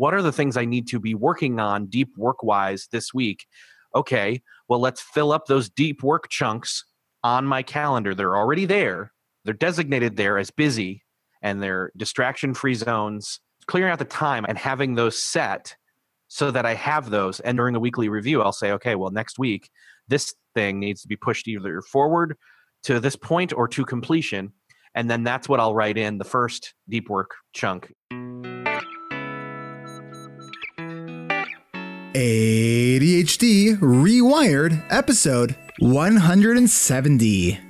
[0.00, 3.44] what are the things I need to be working on deep work wise this week?
[3.94, 6.86] Okay, well, let's fill up those deep work chunks
[7.22, 8.14] on my calendar.
[8.14, 9.12] They're already there,
[9.44, 11.02] they're designated there as busy,
[11.42, 13.40] and they're distraction free zones.
[13.66, 15.76] Clearing out the time and having those set
[16.28, 17.40] so that I have those.
[17.40, 19.68] And during a weekly review, I'll say, okay, well, next week,
[20.08, 22.38] this thing needs to be pushed either forward
[22.84, 24.54] to this point or to completion.
[24.94, 27.92] And then that's what I'll write in the first deep work chunk.
[32.14, 37.60] ADHD Rewired, episode 170.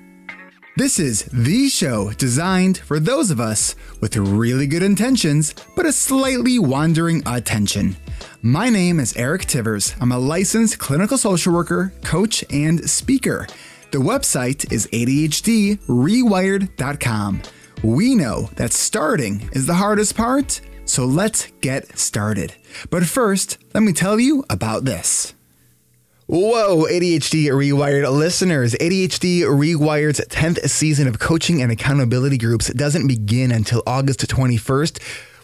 [0.78, 5.92] This is the show designed for those of us with really good intentions, but a
[5.92, 7.98] slightly wandering attention.
[8.40, 9.94] My name is Eric Tivers.
[10.00, 13.46] I'm a licensed clinical social worker, coach, and speaker.
[13.90, 17.42] The website is ADHDrewired.com.
[17.82, 22.54] We know that starting is the hardest part so let's get started.
[22.90, 25.34] But first, let me tell you about this.
[26.26, 28.74] Whoa, ADHD Rewired listeners.
[28.74, 35.00] ADHD Rewired's 10th season of coaching and accountability groups doesn't begin until August 21st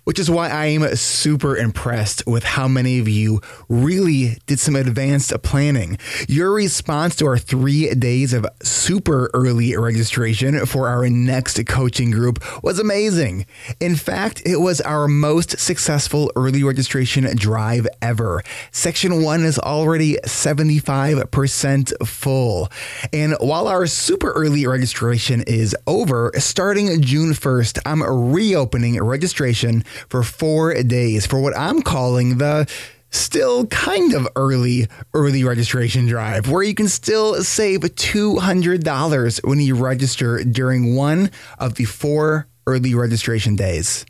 [0.07, 4.77] which is why I am super impressed with how many of you really did some
[4.77, 5.99] advanced planning.
[6.29, 12.39] Your response to our three days of super early registration for our next coaching group
[12.63, 13.47] was amazing.
[13.81, 18.45] In fact, it was our most successful early registration drive ever.
[18.71, 22.69] Section one is already 75% full.
[23.13, 30.23] And while our super early registration is over, starting June 1st, I'm reopening registration for
[30.23, 32.69] four days for what I'm calling the
[33.11, 39.75] still kind of early early registration drive where you can still save $200 when you
[39.75, 44.07] register during one of the four early registration days.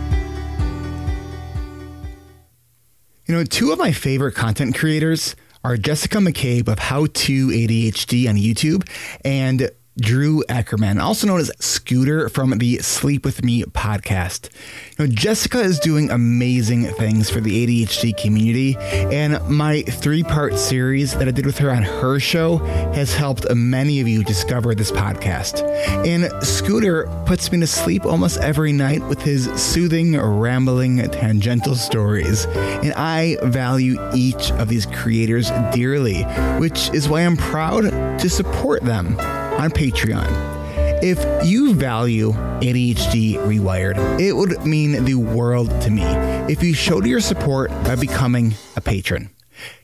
[3.27, 8.29] You know, two of my favorite content creators are Jessica McCabe of How to ADHD
[8.29, 8.89] on YouTube
[9.25, 14.49] and Drew Ackerman, also known as Scooter from the Sleep With Me podcast.
[14.99, 20.55] You know, Jessica is doing amazing things for the ADHD community, and my three part
[20.55, 22.59] series that I did with her on her show
[22.95, 25.63] has helped many of you discover this podcast.
[26.07, 32.47] And Scooter puts me to sleep almost every night with his soothing, rambling, tangential stories.
[32.47, 36.23] And I value each of these creators dearly,
[36.59, 37.83] which is why I'm proud
[38.19, 39.17] to support them
[39.61, 40.27] on Patreon.
[41.03, 46.03] If you value ADHD Rewired, it would mean the world to me
[46.51, 49.29] if you showed your support by becoming a patron.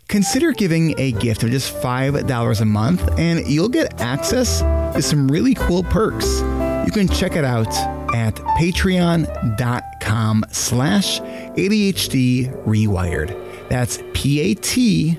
[0.08, 4.60] Consider giving a gift of just $5 a month and you'll get access
[4.94, 6.40] to some really cool perks.
[6.86, 7.74] You can check it out
[8.14, 13.68] at patreon.com slash ADHD Rewired.
[13.68, 15.16] That's P-A-T-R-E-O-N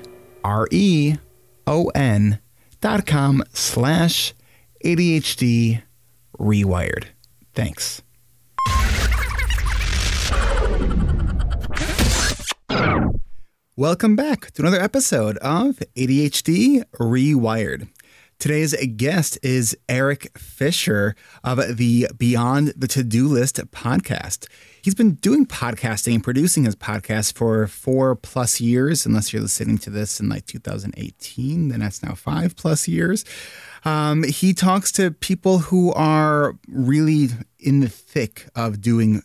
[2.80, 4.32] dot com slash
[4.84, 5.82] ADHD
[6.38, 7.06] Rewired.
[7.54, 8.02] Thanks.
[13.76, 17.88] Welcome back to another episode of ADHD Rewired.
[18.38, 24.46] Today's guest is Erik Fisher of the Beyond the To Do List podcast.
[24.80, 29.78] He's been doing podcasting and producing his podcast for four plus years, unless you're listening
[29.78, 33.24] to this in like 2018, then that's now five plus years.
[33.84, 37.28] Um, he talks to people who are really
[37.58, 39.22] in the thick of doing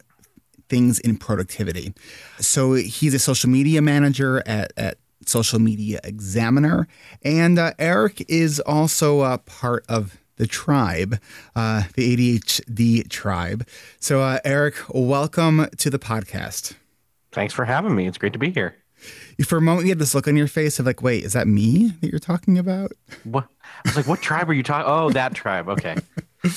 [0.70, 1.94] things in productivity.
[2.40, 6.88] So he's a social media manager at, at Social Media Examiner.
[7.24, 11.20] And uh, Erik is also a part of the tribe,
[11.56, 13.68] uh, the ADHD tribe.
[14.00, 16.74] So, uh, Erik, welcome to the podcast.
[17.32, 18.08] Thanks for having me.
[18.08, 18.76] It's great to be here.
[19.46, 21.48] For a moment, you had this look on your face of like, wait, is that
[21.48, 22.92] me that you're talking about?
[23.24, 23.48] What?
[23.86, 24.86] I was like, what tribe are you talking?
[24.88, 25.68] Oh, that tribe.
[25.70, 25.98] Okay.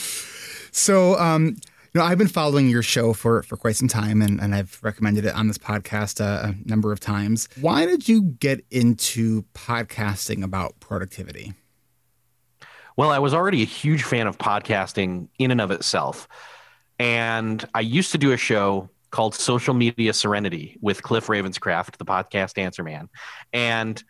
[0.70, 1.56] so, um,
[1.96, 5.24] know, I've been following your show for, for quite some time, and, and I've recommended
[5.24, 7.48] it on this podcast a, a number of times.
[7.60, 11.54] Why did you get into podcasting about productivity?
[12.96, 16.28] Well, I was already a huge fan of podcasting in and of itself.
[16.98, 22.04] And I used to do a show called Social Media Serenity with Cliff Ravenscraft, the
[22.04, 23.08] podcast answer man.
[23.52, 24.02] And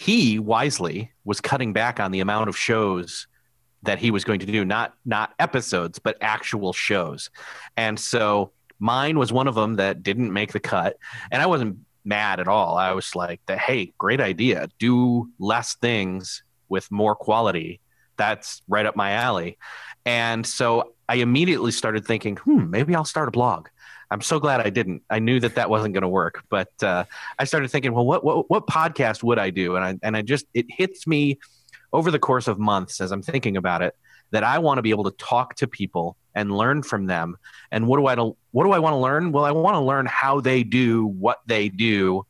[0.00, 3.26] he wisely was cutting back on the amount of shows
[3.82, 7.28] that he was going to do not not episodes but actual shows.
[7.76, 10.96] And so mine was one of them that didn't make the cut.
[11.30, 12.78] And i wasn't mad at all.
[12.78, 14.70] I was like hey great idea.
[14.78, 17.78] Do less things with more quality.
[18.16, 19.58] That's right up my alley.
[20.06, 23.66] And so i immediately started thinking hmm maybe i'll start a blog
[24.10, 25.02] I'm so glad I didn't.
[25.08, 27.04] I knew that that wasn't going to work, but uh,
[27.38, 29.76] I started thinking, well, what, what what podcast would I do?
[29.76, 31.38] And I and I just it hits me
[31.92, 33.94] over the course of months as I'm thinking about it
[34.30, 37.36] that I want to be able to talk to people and learn from them.
[37.70, 38.14] And what do I
[38.52, 39.32] what do I want to learn?
[39.32, 42.26] Well, I want to learn how they do what they do.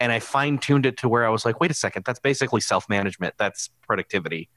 [0.00, 2.60] And I fine tuned it to where I was like, wait a second, that's basically
[2.60, 3.34] self management.
[3.38, 4.48] That's productivity.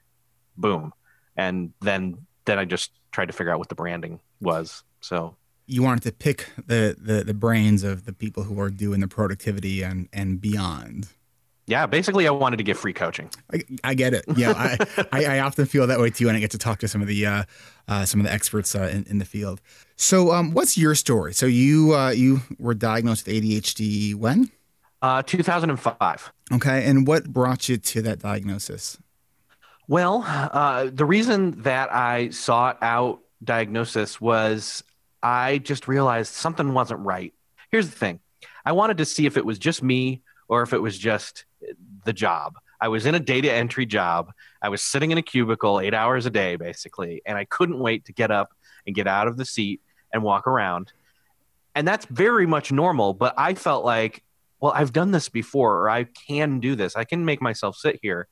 [0.58, 0.94] Boom.
[1.36, 4.84] And then then I just tried to figure out what the branding was.
[5.02, 5.36] So
[5.69, 9.07] you wanted to pick the, the the brains of the people who are doing the
[9.07, 11.10] productivity and and beyond.
[11.68, 13.30] Yeah, basically, I wanted to give free coaching.
[13.54, 14.25] I, I get it.
[14.36, 16.88] Yeah, I, I, I, often feel that way too, and I get to talk to
[16.88, 17.44] some of the uh,
[17.88, 19.62] uh, some of the experts uh, in, in, the field.
[19.95, 21.31] So, um, what's your story?
[21.36, 24.50] So, you uh, you were diagnosed with ADHD when?
[25.04, 26.33] Uh, 2005.
[26.54, 28.98] Okay, and what brought you to that diagnosis?
[29.88, 34.83] Well, uh, the reason that I sought out diagnosis was
[35.21, 37.33] I just realized something wasn't right.
[37.71, 38.19] Here's the thing:
[38.66, 41.45] I wanted to see if it was just me or if it was just
[42.06, 42.56] the job.
[42.81, 44.31] I was in a data entry job.
[44.62, 48.06] I was sitting in a cubicle eight hours a day, basically, and I couldn't wait
[48.06, 48.54] to get up
[48.86, 49.81] and get out of the seat
[50.13, 50.92] and walk around.
[51.75, 54.24] And that's very much normal, but I felt like,
[54.60, 56.95] well, I've done this before, or I can do this.
[56.95, 58.27] I can make myself sit here.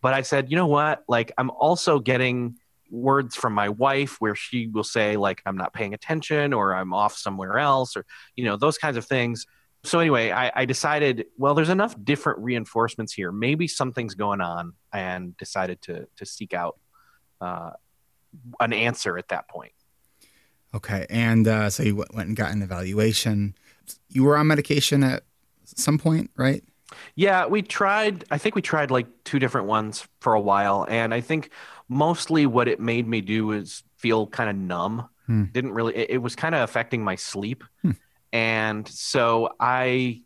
[0.00, 1.02] But I said, you know what?
[1.08, 2.56] Like, I'm also getting
[2.90, 6.92] words from my wife where she will say, like, I'm not paying attention, or I'm
[6.92, 8.04] off somewhere else, or,
[8.36, 9.46] you know, those kinds of things
[9.82, 13.32] so anyway, I, I, decided, well, there's enough different reinforcements here.
[13.32, 16.78] Maybe something's going on, and decided to to seek out
[17.40, 17.70] uh,
[18.60, 19.72] an answer at that point.
[20.74, 23.54] Okay, and uh, so you went and got an evaluation.
[24.08, 25.22] You were on medication at
[25.64, 26.62] some point, right?
[27.14, 28.24] Yeah, we tried.
[28.30, 31.50] I think we tried like two different ones for a while, and I think
[31.90, 35.06] mostly what it made me do was feel kind of numb.
[35.26, 35.44] Hmm.
[35.52, 35.94] Didn't really.
[35.94, 37.64] It, it was kind of affecting my sleep.
[37.82, 37.90] Hmm
[38.32, 40.22] and so I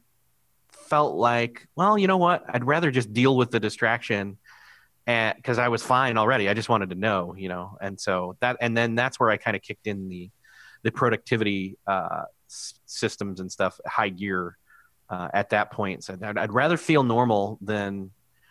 [0.70, 2.44] felt like, well, you know what?
[2.48, 4.38] I'd rather just deal with the distraction
[5.06, 6.48] because I was fine already.
[6.48, 9.36] I just wanted to know, you know, and so that, and then that's where I
[9.36, 10.30] kind of kicked in the,
[10.82, 14.56] the productivity uh, s- systems and stuff, high gear
[15.08, 16.04] uh, at that point.
[16.04, 18.10] So I'd, I'd, rather feel normal than,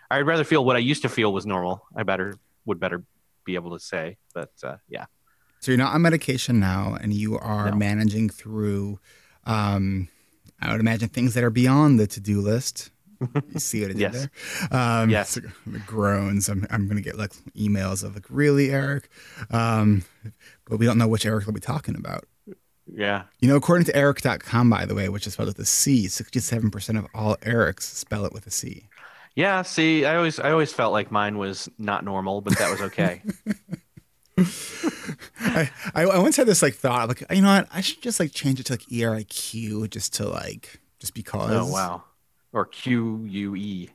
[0.09, 1.85] I'd rather feel what I used to feel was normal.
[1.95, 3.03] I better would better
[3.45, 5.05] be able to say, but uh, yeah.
[5.59, 7.77] So you're not on medication now, and you are no.
[7.77, 8.99] managing through
[9.45, 10.09] um,
[10.63, 12.89] I would imagine things that are beyond the to do list.
[13.53, 14.27] You see what I did yes.
[14.69, 14.79] there?
[14.79, 15.39] Um, yes.
[15.67, 16.49] The groans.
[16.49, 19.09] I'm, I'm going to get like emails of like, really, Eric?
[19.51, 20.03] Um,
[20.65, 22.25] but we don't know which Eric we'll be talking about.
[22.85, 23.23] Yeah.
[23.39, 26.97] You know, according to Eric.com, by the way, which is spelled with a C, 67%
[26.97, 28.87] of all Erics spell it with a C.
[29.35, 29.61] Yeah.
[29.63, 33.21] See, I always, I always felt like mine was not normal, but that was okay.
[35.39, 38.33] I, I once had this like thought, like you know what, I should just like
[38.33, 41.51] change it to like ERIQ just to like just because.
[41.51, 42.03] Oh wow,
[42.51, 43.89] or Q U E,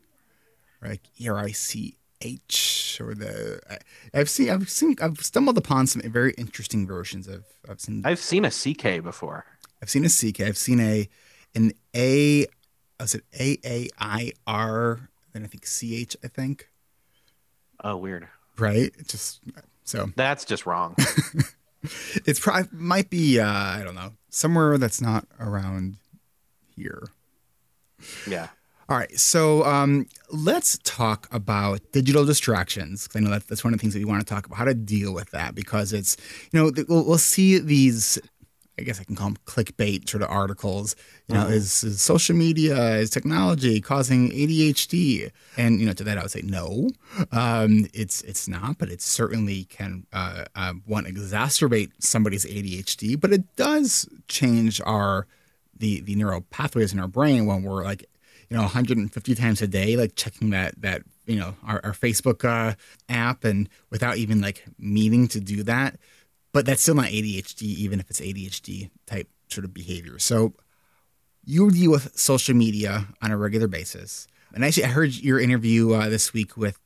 [0.80, 1.00] right?
[1.21, 5.87] E R I C H or the I, have seen I've seen I've stumbled upon
[5.88, 9.45] some very interesting versions of I've seen I've seen a CK before.
[9.83, 10.42] I've seen a CK.
[10.42, 11.09] I've seen a
[11.57, 12.47] an A
[13.00, 15.09] is it A A I R?
[15.38, 16.16] Then I think C H.
[16.25, 16.68] I think.
[17.85, 18.26] Oh, weird.
[18.59, 18.90] Right.
[19.07, 19.40] Just
[19.85, 20.97] so That's just wrong.
[22.26, 25.95] it's probably might be uh, I don't know somewhere that's not around
[26.75, 27.04] here.
[28.26, 28.49] yeah.
[28.88, 33.07] All right, so um, let's talk about digital distractions.
[33.14, 34.64] I know that, that's one of the things that we want to talk about, how
[34.64, 36.16] to deal with that, because it's,
[36.50, 38.18] you know, we'll, we'll see these,
[38.78, 40.94] I guess I can call them clickbait sort of articles.
[41.26, 45.30] You know, is, is social media, is technology causing ADHD?
[45.56, 46.90] And, you know, to that I would say no,
[47.32, 53.32] um, it's it's not, but it certainly can, uh, uh, one, exacerbate somebody's ADHD, but
[53.32, 55.26] it does change our,
[55.76, 58.08] the, the neural pathways in our brain when we're like
[58.49, 62.44] you know 150 times a day like checking that that you know our, our facebook
[62.44, 62.75] uh,
[63.08, 65.97] app and without even like meaning to do that
[66.52, 70.19] but that's still not adhd even if it's adhd type sort of behavior.
[70.19, 70.55] So
[71.45, 74.26] you deal with social media on a regular basis.
[74.55, 76.78] And actually i heard your interview uh, this week with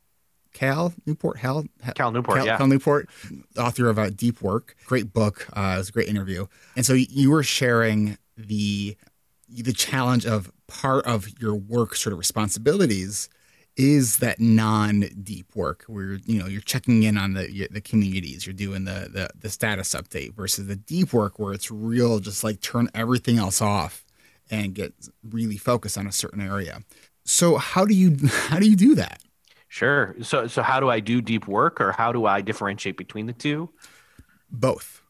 [0.53, 1.65] cal newport hal
[1.95, 2.59] Cal Newport, cal, yeah.
[2.59, 3.09] cal newport
[3.57, 4.77] author of uh, deep work.
[4.87, 6.47] Great book uh, it was a great interview.
[6.77, 8.97] And so you were sharing the
[9.49, 13.29] the challenge of part of your work sort of responsibilities
[13.77, 18.53] is that non-deep work where you know you're checking in on the the communities you're
[18.53, 22.61] doing the, the the status update versus the deep work where it's real just like
[22.61, 24.05] turn everything else off
[24.51, 24.93] and get
[25.31, 26.81] really focused on a certain area
[27.25, 28.17] so how do you
[28.49, 29.21] how do you do that
[29.73, 30.15] Sure.
[30.21, 33.33] So so how do I do deep work or how do I differentiate between the
[33.33, 33.71] two?
[34.51, 35.01] both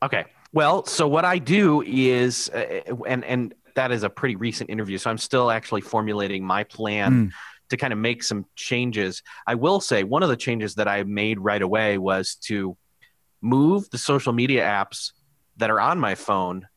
[0.00, 0.26] Okay.
[0.52, 4.96] Well, so what I do is uh, and and that is a pretty recent interview,
[4.96, 7.32] so I'm still actually formulating my plan Mm.
[7.70, 9.22] To kind of make some changes.
[9.46, 12.76] I will say one of the changes that I made right away was to
[13.40, 15.12] move the social media apps
[15.56, 16.68] that are on my phone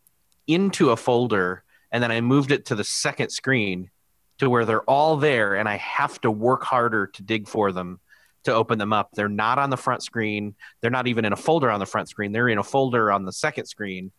[0.48, 3.90] into a folder and then I moved it to the second screen
[4.38, 8.00] to where they're all there and I have to work harder to dig for them
[8.44, 9.10] to open them up.
[9.14, 10.56] They're not on the front screen.
[10.82, 12.32] They're not even in a folder on the front screen.
[12.32, 14.12] They're in a folder on the second screen.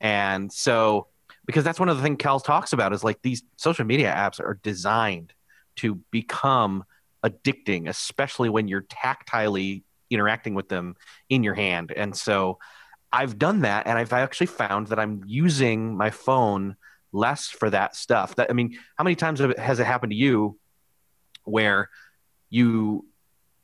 [0.00, 1.06] And so
[1.46, 4.40] because that's one of the things Cal talks about is like these social media apps
[4.40, 5.32] are designed
[5.76, 6.84] to become
[7.24, 10.94] addicting, especially when you're tactilely interacting with them
[11.28, 11.92] in your hand.
[11.92, 12.58] And so
[13.12, 16.76] I've done that and I've actually found that I'm using my phone
[17.12, 18.34] less for that stuff.
[18.36, 20.58] That I mean, how many times has it happened to you
[21.44, 21.88] where
[22.50, 23.06] you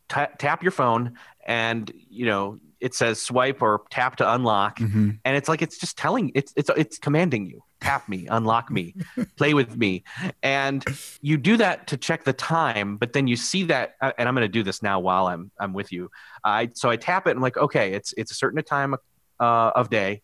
[0.09, 1.16] ta tap your phone
[1.47, 5.19] and you know it says swipe or tap to unlock Mhm.
[5.25, 8.94] and it's like it's just telling it's it's it's commanding you tap me unlock me
[9.36, 10.04] play with me
[10.42, 10.84] and
[11.20, 14.34] you do that to check the time but then you see that uh, and i'm
[14.34, 16.08] going to do this now while i'm i'm with you
[16.44, 18.94] i so i tap it and i'm like okay it's it's a certain time
[19.40, 20.22] uh, of day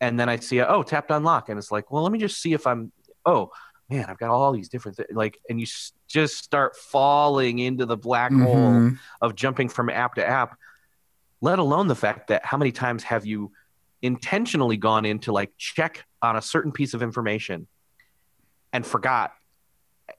[0.00, 2.52] and then i see oh tapped unlock and it's like well let me just see
[2.54, 2.90] if i'm
[3.26, 3.50] oh
[3.90, 5.08] man i've got all these different th-.
[5.12, 8.98] like and you s- just start falling into the black hole Mhm.
[9.20, 10.56] of jumping from app to app,
[11.40, 13.52] let alone the fact that how many times have you
[14.02, 17.66] intentionally gone in to like check on a certain piece of information
[18.72, 19.32] and forgot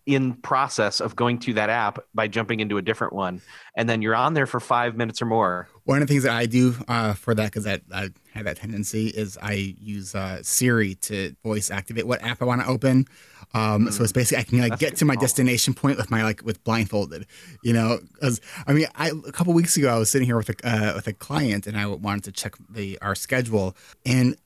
[0.06, 3.42] in process of going to that app by jumping into a different one.
[3.76, 6.34] And then you're on there for five minutes or more One of the things that
[6.34, 10.42] I do uh, for that, because I, I have that tendency, is I use uh,
[10.44, 13.06] Siri to voice activate what app I want to open.
[13.54, 15.22] Um, So it's basically I can like That's get to my call.
[15.24, 17.26] destination point with my like with blindfolded,
[17.64, 18.00] you know.
[18.14, 20.94] Because I mean, I a couple weeks ago I was sitting here with a uh,
[20.96, 24.38] with a client and I wanted to check the our schedule, and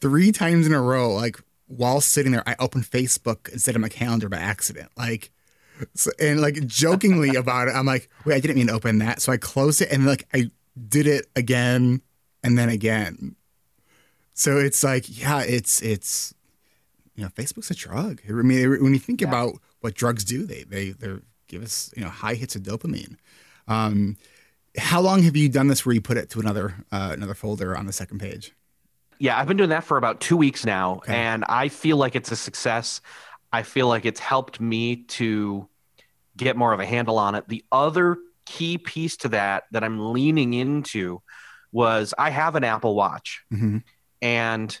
[0.00, 3.88] three times in a row, like while sitting there, I opened Facebook instead of my
[3.88, 5.30] calendar by accident, like.
[5.94, 9.20] So, and like jokingly about it, I'm like, wait, I didn't mean to open that.
[9.20, 10.50] So I closed it and like I
[10.88, 12.02] did it again
[12.42, 13.36] and then again.
[14.34, 16.34] So it's like, yeah, it's it's
[17.14, 18.20] you know, Facebook's a drug.
[18.28, 19.28] I mean, when you think Yeah.
[19.28, 21.14] about what drugs do, they they they
[21.46, 23.16] give us you know high hits of dopamine.
[23.68, 24.16] Um,
[24.76, 27.76] how long have you done this where you put it to another uh, another folder
[27.76, 28.52] on the second page?
[29.20, 31.14] Yeah, I've been doing that for about two weeks now, Okay.
[31.14, 33.00] and I feel like it's a success.
[33.52, 35.68] I feel like it's helped me to
[36.36, 37.48] get more of a handle on it.
[37.48, 41.22] The other key piece to that that I'm leaning into
[41.72, 43.78] was I have an Apple Watch, hmm
[44.22, 44.80] and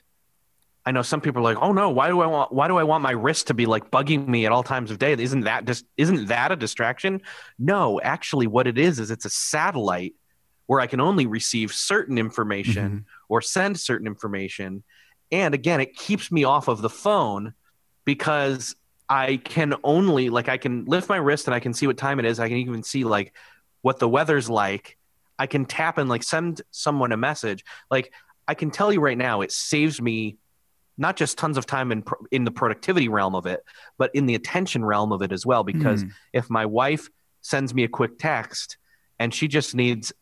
[0.86, 2.82] I know some people are like, "Oh no, why do I want why do I
[2.82, 5.12] want my wrist to be like bugging me at all times of day?
[5.12, 7.22] Isn't that just isn't that a distraction?"
[7.58, 10.14] No, actually, what it is is it's a satellite
[10.66, 14.82] where I can only receive certain information or send certain information.
[15.30, 17.54] And again, it keeps me off of the phone
[18.04, 18.76] because
[19.08, 22.18] I can only like I can lift my wrist and I can see what time
[22.18, 22.40] it is.
[22.40, 23.34] I can even see like
[23.84, 24.96] what the weather's like.
[25.38, 27.66] I can tap and like send someone a message.
[27.90, 28.12] Like
[28.48, 30.36] I can tell you right now, it saves me
[30.96, 33.62] not just tons of time in pro- in the productivity realm of it,
[33.98, 35.64] but in the attention realm of it as well.
[35.64, 36.10] Because Mm.
[36.32, 37.10] if my wife
[37.42, 38.78] sends me a quick text
[39.18, 40.14] and she just needs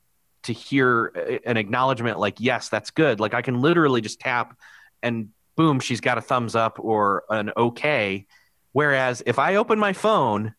[0.43, 1.07] to hear
[1.47, 4.59] an acknowledgement like yes that's good like i can literally just tap
[5.01, 8.27] and boom she's got a thumbs up or an okay
[8.73, 10.53] whereas if i open my phone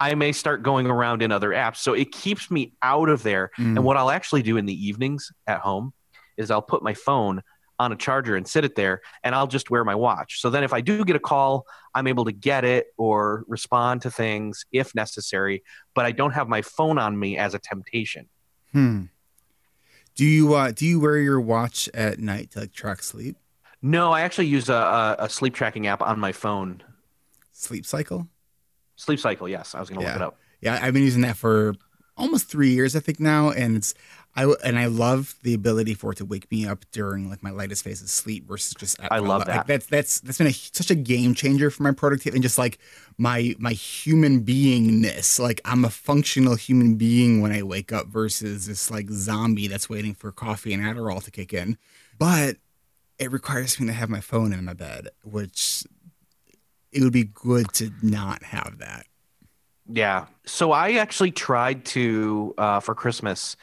[0.00, 3.50] i may start going around in other apps so it keeps me out of there
[3.58, 3.76] Mm.
[3.76, 5.92] and what i'll actually do in the evenings at home
[6.36, 7.42] is i'll put my phone
[7.80, 10.64] on a charger and sit it there and i'll just wear my watch so then
[10.64, 11.64] if i do get a call
[11.94, 15.62] i'm able to get it or respond to things if necessary
[15.94, 18.28] but i don't have my phone on me as a temptation
[18.72, 19.04] Hmm.
[20.16, 23.36] Do you uh, do you wear your watch at night to like track sleep?
[23.80, 26.82] No, I actually use a, a, a sleep tracking app on my phone.
[27.52, 28.26] Sleep cycle?
[28.98, 29.74] Sleep Cycle, yes.
[29.74, 30.12] I was going to Yeah.
[30.14, 30.36] look it up.
[30.60, 31.74] Yeah, I've been using that for
[32.16, 33.94] almost three years, I think now, and it's
[34.34, 37.50] I and I love the ability for it to wake me up during like my
[37.50, 39.56] lightest phases of sleep versus just at I love that.
[39.58, 42.58] Like, that's that's that's been a, such a game changer for my productivity and just
[42.58, 42.78] like
[43.16, 45.38] my my human beingness.
[45.38, 49.88] Like I'm a functional human being when I wake up versus this like zombie that's
[49.88, 51.78] waiting for coffee and Adderall to kick in.
[52.18, 52.56] But
[53.18, 55.84] it requires me to have my phone in my bed, which
[56.92, 59.06] it would be good to not have that.
[59.90, 60.26] Yeah.
[60.44, 63.56] So I actually tried to, uh, for Christmas,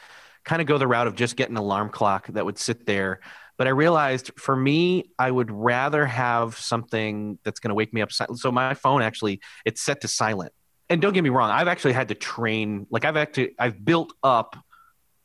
[0.44, 3.20] kind of go the route of just getting an alarm clock that would sit there.
[3.56, 8.02] But I realized for me, I would rather have something that's going to wake me
[8.02, 8.12] up.
[8.12, 10.52] So my phone actually, it's set to silent.
[10.88, 14.12] And don't get me wrong, I've actually had to train, like I've actually, I've built
[14.22, 14.56] up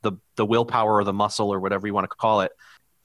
[0.02, 2.52] the the willpower or the muscle or whatever you want to call it,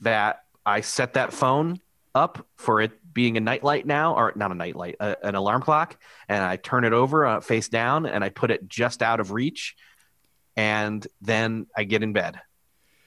[0.00, 1.80] that I set that phone
[2.14, 5.96] up for it being a nightlight now, or not a nightlight, a, an alarm clock,
[6.28, 9.32] and I turn it over uh, face down and I put it just out of
[9.32, 9.74] reach,
[10.54, 12.38] and then I get in bed,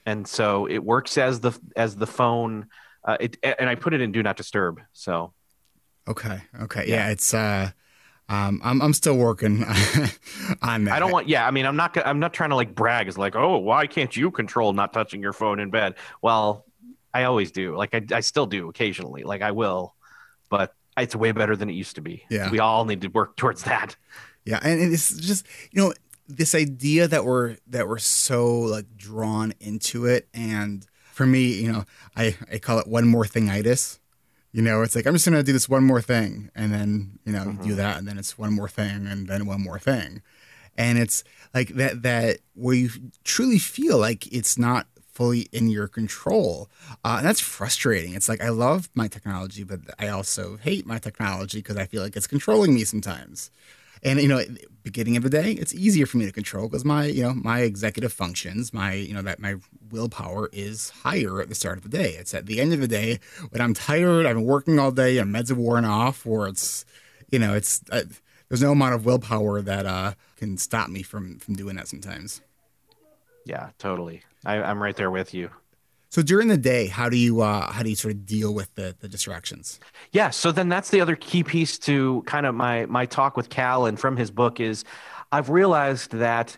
[0.04, 2.66] and so it works as the as the phone,
[3.04, 4.80] uh, it and I put it in do not disturb.
[4.92, 5.32] So
[6.08, 6.40] Okay.
[6.62, 6.84] Okay.
[6.88, 6.96] Yeah.
[6.96, 7.10] Yeah.
[7.10, 7.70] it's uh
[8.28, 9.64] um I'm I'm still working
[10.62, 10.92] on that.
[10.92, 13.06] I don't want, yeah, I mean, I'm not, I'm not trying to like brag.
[13.06, 15.94] It's like, oh, why can't you control not touching your phone in bed?
[16.20, 16.64] Well,
[17.12, 17.76] I always do.
[17.76, 19.24] Like I, I still do occasionally.
[19.24, 19.94] Like I will,
[20.50, 22.24] but it's way better than it used to be.
[22.28, 22.50] Yeah.
[22.50, 23.96] we all need to work towards that.
[24.44, 25.94] Yeah, and it's just you know
[26.28, 31.72] this idea that we're that we're so like drawn into it, and for me, you
[31.72, 31.84] know,
[32.16, 33.98] I I call it one more thing itis.
[34.52, 37.32] You know, it's like I'm just gonna do this one more thing, and then you
[37.32, 37.76] know do mm-hmm.
[37.76, 40.22] that, and then it's one more thing, and then one more thing,
[40.76, 41.22] and it's
[41.54, 42.90] like that that where you
[43.24, 44.86] truly feel like it's not
[45.20, 46.70] fully in your control,
[47.04, 48.14] uh, and that's frustrating.
[48.14, 52.02] It's like I love my technology, but I also hate my technology because I feel
[52.02, 53.50] like it's controlling me sometimes.
[54.02, 54.40] And you know,
[54.82, 57.60] beginning of the day, it's easier for me to control because my, you know, my
[57.60, 59.56] executive functions, my, you know, that my
[59.90, 62.14] willpower is higher at the start of the day.
[62.18, 65.18] It's at the end of the day when I'm tired, I've been working all day,
[65.18, 66.86] and meds have worn off, or it's,
[67.30, 68.04] you know, it's uh,
[68.48, 72.40] there's no amount of willpower that uh, can stop me from from doing that sometimes.
[73.50, 74.22] Yeah, totally.
[74.46, 75.50] I, I'm right there with you.
[76.08, 78.72] So during the day, how do you uh, how do you sort of deal with
[78.76, 79.80] the the distractions?
[80.12, 83.48] Yeah, so then that's the other key piece to kind of my my talk with
[83.48, 84.84] Cal and from his book is
[85.32, 86.56] I've realized that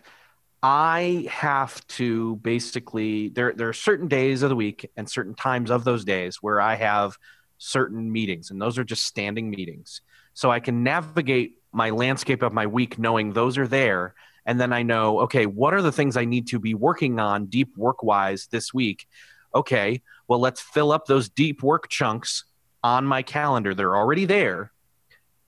[0.61, 5.71] I have to basically there there are certain days of the week and certain times
[5.71, 7.17] of those days where I have
[7.57, 10.01] certain meetings and those are just standing meetings.
[10.35, 14.13] So I can navigate my landscape of my week knowing those are there
[14.45, 17.45] and then I know okay, what are the things I need to be working on
[17.45, 19.07] deep work-wise this week?
[19.55, 22.45] Okay, well let's fill up those deep work chunks
[22.83, 23.73] on my calendar.
[23.73, 24.71] They're already there,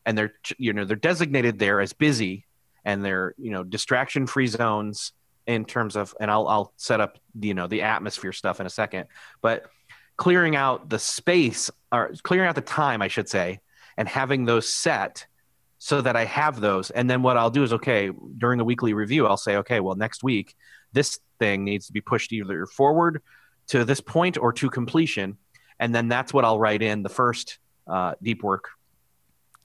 [0.05, 2.45] and they're you know they're designated there as busy,
[2.83, 5.11] and they're you know distraction free zones
[5.45, 6.15] in terms of.
[6.19, 9.07] And I'll I'll set up you know the atmosphere stuff in a second,
[9.41, 9.65] but
[10.17, 13.59] clearing out the space or clearing out the time, I should say,
[13.97, 15.25] and having those set
[15.89, 16.89] so that I have those.
[16.89, 19.93] And then what I'll do is okay during a weekly review, I'll say okay, well
[19.95, 20.55] next week
[20.93, 23.21] this thing needs to be pushed either forward
[23.67, 25.37] to this point or to completion
[25.79, 28.69] and then that's what I'll write in the first uh, deep work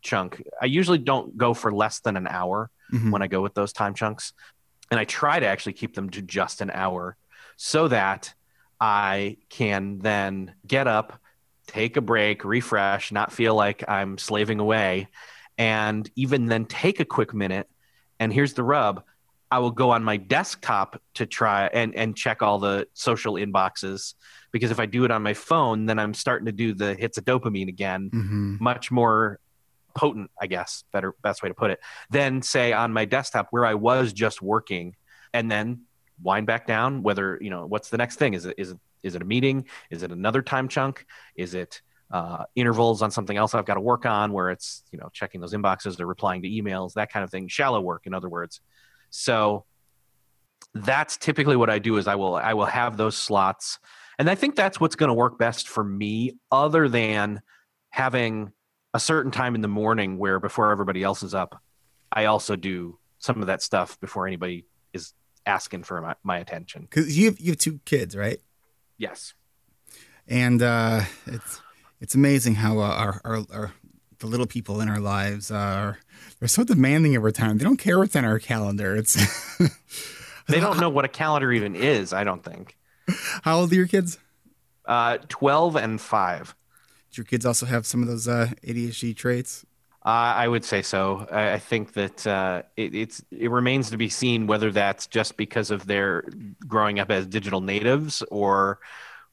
[0.02, 0.42] chunk.
[0.61, 3.12] I usually don't go for less than an hour Mhm.
[3.12, 4.33] when I go with those time chunks,
[4.90, 7.16] and I try to actually keep them to just an hour
[7.56, 8.35] so that
[8.80, 11.18] I can then get up,
[11.66, 15.09] take a break, refresh, not feel like I'm slaving away,
[15.61, 17.68] and even then take a quick minute.
[18.18, 19.05] And here's the rub.
[19.51, 24.14] I will go on my desktop to try and, and check all the social inboxes
[24.53, 27.18] because if I do it on my phone, then I'm starting to do the hits
[27.18, 28.59] of dopamine again, Mhm.
[28.59, 29.38] much more
[29.94, 33.66] potent, I guess, better best way to put it, than say on my desktop where
[33.66, 34.96] I was just working
[35.35, 35.83] and then
[36.23, 37.03] wind back down.
[37.03, 38.33] Whether you know what's the next thing?
[38.33, 39.66] Is it is it is it a meeting?
[39.90, 41.05] Is it another time chunk?
[41.35, 44.99] Is it uh, intervals on something else I've got to work on, where it's you
[44.99, 47.49] know checking those inboxes or replying to emails, that kind of thing.
[47.49, 48.61] Shallow work, in other words.
[49.11, 49.64] So
[50.75, 51.96] that's typically what I do.
[51.96, 53.79] Is I will I will have those slots,
[54.18, 56.38] and I think that's what's going to work best for me.
[56.51, 57.42] Other than
[57.90, 58.53] having
[58.94, 61.61] a certain time in the morning where before everybody else is up,
[62.12, 65.12] I also do some of that stuff before anybody is
[65.46, 66.83] asking for my, my attention.
[66.83, 68.40] Because you have, you have two kids, right?
[68.96, 69.35] Yes.
[70.27, 71.61] And uh, it's
[72.00, 73.72] it's amazing how uh, our, our, our
[74.18, 75.98] the little people in our lives are
[76.38, 77.58] they're so demanding every time.
[77.58, 78.96] They don't care what's on our calendar.
[78.96, 79.14] It's
[80.48, 82.12] they don't know what a calendar even is.
[82.12, 82.76] I don't think.
[83.42, 84.18] How old are your kids?
[84.84, 86.54] Uh, twelve and five.
[87.12, 89.66] Do your kids also have some of those uh, ADHD traits?
[90.04, 91.26] Uh, I would say so.
[91.30, 95.36] I, I think that uh, it, it's it remains to be seen whether that's just
[95.36, 96.24] because of their
[96.66, 98.78] growing up as digital natives or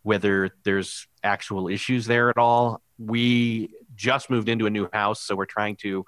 [0.03, 2.81] whether there's actual issues there at all.
[2.97, 6.05] We just moved into a new house, so we're trying to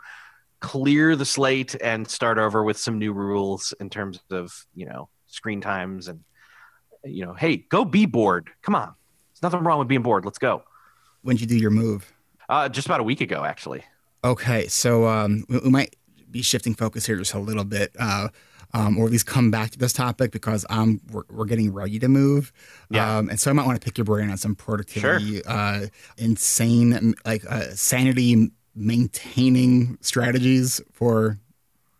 [0.60, 5.10] clear the slate and start over with some new rules in terms of you know
[5.27, 6.21] screen times and
[7.03, 8.49] you know, hey, go be bored.
[8.62, 8.93] Come on,
[9.32, 10.25] there's nothing wrong with being bored.
[10.25, 10.63] Let's go.
[11.21, 12.12] When did you do your move?
[12.47, 13.84] Uh, just about a week ago, actually.
[14.23, 15.95] Okay, so um, we, we, might
[16.29, 18.29] be shifting focus here just a little bit, uh,
[18.73, 21.99] um, or at least come back to this topic because um, we're, we're getting ready
[21.99, 22.51] to move.
[22.89, 23.17] Yeah.
[23.17, 25.43] Um, and so I might want to pick your brain on some productivity, sure.
[25.47, 25.86] uh,
[26.17, 31.38] insane, like uh, sanity maintaining strategies for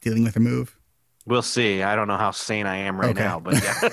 [0.02, 0.78] dealing with a move.
[1.26, 1.84] We'll see.
[1.84, 3.24] I don't know how sane I am right okay.
[3.24, 3.90] now, but yeah.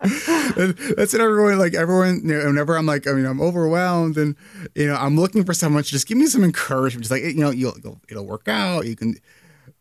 [0.96, 1.74] That's what everyone like.
[1.74, 4.36] Everyone, you know, whenever I'm like, I mean, I'm overwhelmed, and
[4.74, 7.04] you know, I'm looking for someone to just give me some encouragement.
[7.04, 8.86] Just like, you know, you'll, you'll it'll work out.
[8.86, 9.16] You can,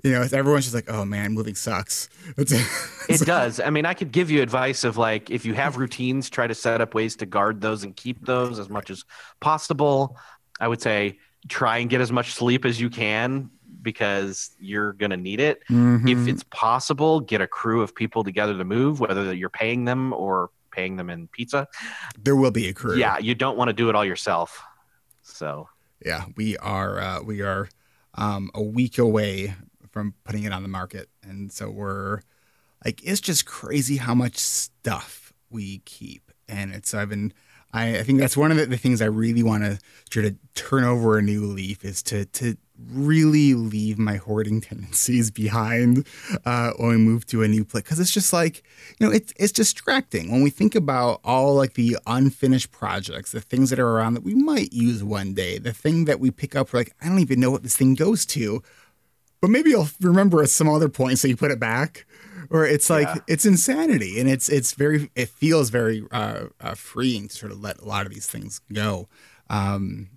[0.06, 2.10] you know, everyone's just like, oh man, moving sucks.
[2.38, 2.52] It's,
[3.10, 3.60] it's it does.
[3.60, 6.54] I mean, I could give you advice of like, if you have routines, try to
[6.54, 9.04] set up ways to guard those and keep those as much as
[9.40, 10.16] possible.
[10.60, 13.50] I would say try and get as much sleep as you can
[13.82, 15.64] because you're going to need it.
[15.72, 16.08] Mm-hmm.
[16.08, 20.14] If it's possible, get a crew of people together to move, whether you're paying them
[20.14, 21.68] or paying them in pizza.
[22.22, 22.96] There will be a crew.
[22.96, 24.62] Yeah, you don't want to do it all yourself.
[25.24, 25.68] So,
[26.06, 27.70] yeah, we are uh, we are
[28.14, 29.56] um, a week away
[29.96, 32.20] from putting it on the market, and so we're
[32.84, 37.32] like it's just crazy how much stuff we keep, and it's I've been
[37.72, 39.80] I, I think that's one of the, the things I really want to
[40.10, 45.32] try to turn over a new leaf is to to really leave my hoarding tendencies
[45.32, 46.06] behind
[46.44, 48.64] uh, when we move to a new place because it's just like
[49.00, 50.30] you know it's it's distracting.
[50.30, 54.24] When we think about all like the unfinished projects, the things that are around that
[54.24, 57.40] we might use one day, the thing that we pick up like I don't even
[57.40, 58.62] know what this thing goes to,
[59.46, 62.08] but maybe I'll remember at some other point so you put it back
[62.50, 63.22] or it's like yeah.
[63.28, 67.62] it's insanity and it's it's very it feels very uh, uh, freeing to sort of
[67.62, 69.08] let a lot of these things go.
[69.48, 70.10] Um,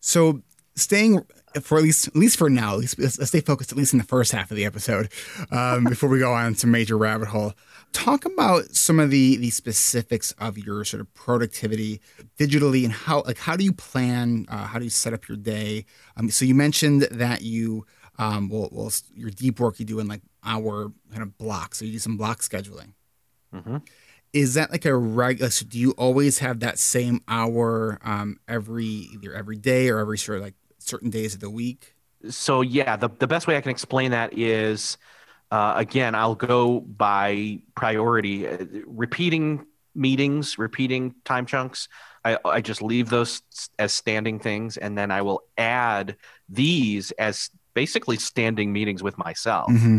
[0.00, 0.42] so
[0.74, 1.24] staying
[1.62, 4.00] for at least at least for now at least let's stay focused at least in
[4.00, 5.08] the first half of the episode
[5.52, 7.52] um, before we go on to major rabbit hole.
[7.92, 12.00] Talk about some of the the specifics of your sort of productivity
[12.40, 15.36] digitally and how like how do you plan uh, how do you set up your
[15.36, 15.86] day?
[16.16, 17.86] Um, so you mentioned that you
[18.18, 21.78] um, well, well, your deep work you do in like hour kind of blocks.
[21.78, 22.92] So you do some block scheduling.
[23.54, 23.78] Mm-hmm.
[24.32, 25.50] Is that like a regular?
[25.50, 30.18] So do you always have that same hour um, every either every day or every
[30.18, 31.94] sort of like certain days of the week?
[32.30, 34.96] So yeah, the the best way I can explain that is.
[35.50, 41.88] Uh, again, I'll go by priority, uh, repeating meetings, repeating time chunks.
[42.24, 43.42] I, I just leave those
[43.78, 46.16] as standing things, and then I will add
[46.48, 49.70] these as basically standing meetings with myself.
[49.70, 49.98] Mm-hmm.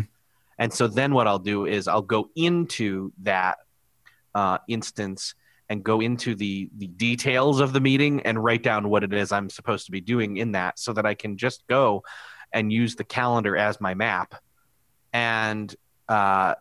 [0.58, 3.58] And so then what I'll do is I'll go into that
[4.34, 5.36] uh, instance
[5.70, 9.32] and go into the the details of the meeting and write down what it is
[9.32, 12.04] I'm supposed to be doing in that so that I can just go
[12.54, 14.36] and use the calendar as my map.
[15.12, 15.74] And
[16.08, 16.56] uh,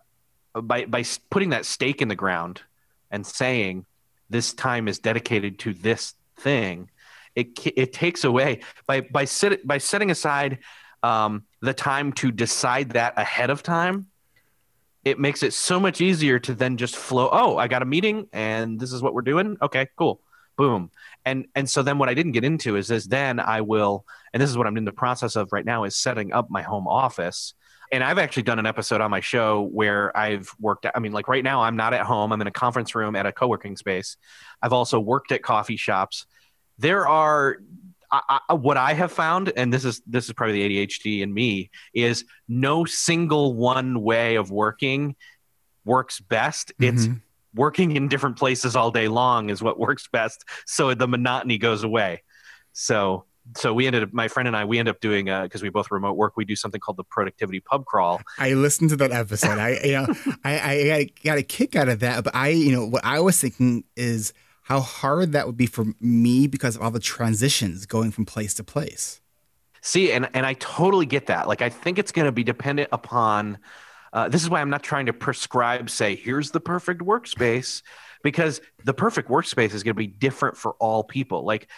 [0.54, 2.62] by by putting that stake in the ground
[3.10, 3.84] and saying
[4.30, 6.90] this time is dedicated to this thing,
[7.34, 10.58] it it takes away by by sit, by setting aside
[11.04, 14.06] um, the time to decide that ahead of time,
[15.04, 17.28] it makes it so much easier to then just flow.
[17.30, 19.58] Oh, I got a meeting and this is what we're doing.
[19.60, 20.22] Okay, cool.
[20.56, 20.90] Boom.
[21.26, 24.42] And and so then what I didn't get into is this then I will and
[24.42, 26.88] this is what I'm in the process of right now is setting up my home
[26.88, 27.52] office.
[27.92, 31.28] And I've actually done an episode on my show where I've worked I mean like
[31.28, 32.32] right now I'm not at home.
[32.32, 34.16] I'm in a conference room at a co-working space.
[34.62, 36.24] I've also worked at coffee shops.
[36.78, 37.58] There are
[38.28, 41.32] I, I, what I have found, and this is this is probably the ADHD in
[41.32, 45.16] me, is no single one way of working
[45.84, 46.72] works best.
[46.80, 46.96] Mm-hmm.
[46.96, 47.08] It's
[47.54, 51.84] working in different places all day long is what works best, so the monotony goes
[51.84, 52.22] away.
[52.72, 53.24] So
[53.56, 55.90] so we ended up my friend and I we end up doing because we both
[55.90, 58.20] remote work we do something called the productivity pub crawl.
[58.38, 59.58] I listened to that episode.
[59.58, 60.06] I you know
[60.44, 60.60] I
[60.92, 63.84] I got a kick out of that, but I you know what I was thinking
[63.96, 64.32] is
[64.64, 68.54] how hard that would be for me because of all the transitions going from place
[68.54, 69.20] to place.
[69.82, 71.46] See, and and I totally get that.
[71.46, 73.58] Like I think it's going to be dependent upon.
[74.12, 77.82] Uh, this is why I'm not trying to prescribe, say, here's the perfect workspace,
[78.22, 81.44] because the perfect workspace is going to be different for all people.
[81.44, 81.68] Like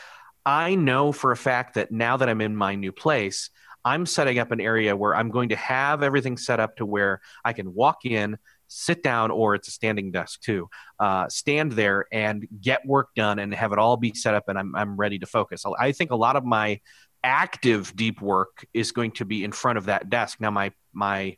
[0.45, 3.51] I know for a fact that now that I'm in my new place,
[3.85, 7.21] I'm setting up an area where I'm going to have everything set up to where
[7.45, 8.37] I can walk in,
[8.69, 13.39] sit down, or it's a standing desk too, uh, stand there and get work done
[13.39, 15.65] and have it all be set up and I'm, I'm ready to focus.
[15.79, 16.81] I think a lot of my
[17.23, 20.41] active deep work is going to be in front of that desk.
[20.41, 21.37] Now, my, my,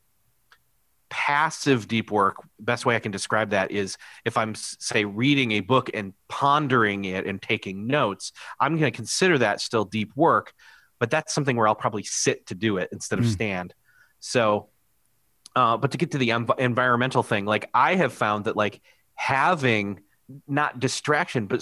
[1.11, 5.61] passive deep work best way i can describe that is if i'm say reading a
[5.61, 10.53] book and pondering it and taking notes i'm going to consider that still deep work
[10.99, 13.31] but that's something where i'll probably sit to do it instead of mm.
[13.31, 13.73] stand
[14.21, 14.69] so
[15.57, 18.81] uh, but to get to the env- environmental thing like i have found that like
[19.15, 20.01] having
[20.47, 21.61] not distraction but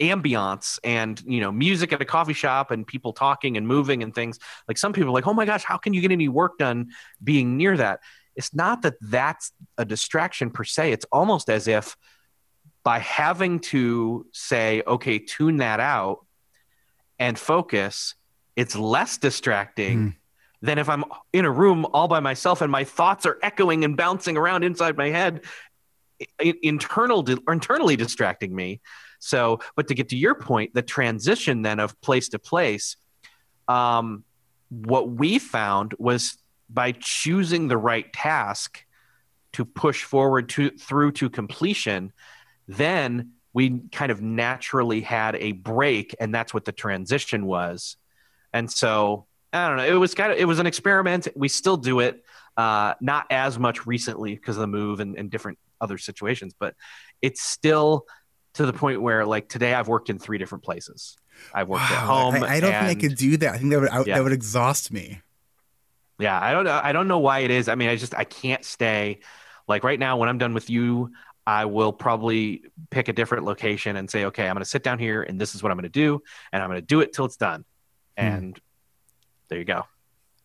[0.00, 4.14] ambiance and you know music at a coffee shop and people talking and moving and
[4.14, 6.58] things like some people are like oh my gosh how can you get any work
[6.58, 6.90] done
[7.22, 8.00] being near that
[8.36, 10.92] it's not that that's a distraction per se.
[10.92, 11.96] It's almost as if
[12.84, 16.24] by having to say, okay, tune that out
[17.18, 18.14] and focus,
[18.56, 20.14] it's less distracting mm.
[20.62, 23.96] Than if I'm in a room all by myself and my thoughts are echoing and
[23.96, 25.42] bouncing around inside my head,
[26.38, 28.80] internal or internally distracting me.
[29.18, 32.96] So, but to get to your point, the transition then of place to place,
[33.68, 34.24] um,
[34.68, 36.38] what we found was
[36.70, 38.84] by choosing the right task
[39.52, 42.12] to push forward to through to completion,
[42.66, 47.96] then we kind of naturally had a break, and that's what the transition was.
[48.52, 49.86] And so I don't know.
[49.86, 51.28] It was kind of it was an experiment.
[51.36, 52.24] We still do it,
[52.56, 56.74] uh, not as much recently because of the move and, and different other situations, but
[57.20, 58.06] it's still
[58.54, 61.16] to the point where like today I've worked in three different places.
[61.52, 62.34] I've worked wow, at home.
[62.44, 63.54] I, I don't and, think I could do that.
[63.54, 64.16] I think that would I, yeah.
[64.16, 65.20] that would exhaust me.
[66.18, 66.80] Yeah, I don't know.
[66.82, 67.68] I don't know why it is.
[67.68, 69.20] I mean, I just I can't stay.
[69.68, 71.12] Like right now, when I'm done with you,
[71.46, 74.98] I will probably pick a different location and say, okay, I'm going to sit down
[74.98, 77.12] here, and this is what I'm going to do, and I'm going to do it
[77.12, 77.64] till it's done.
[78.18, 78.24] Hmm.
[78.24, 78.60] And
[79.52, 79.84] there you go.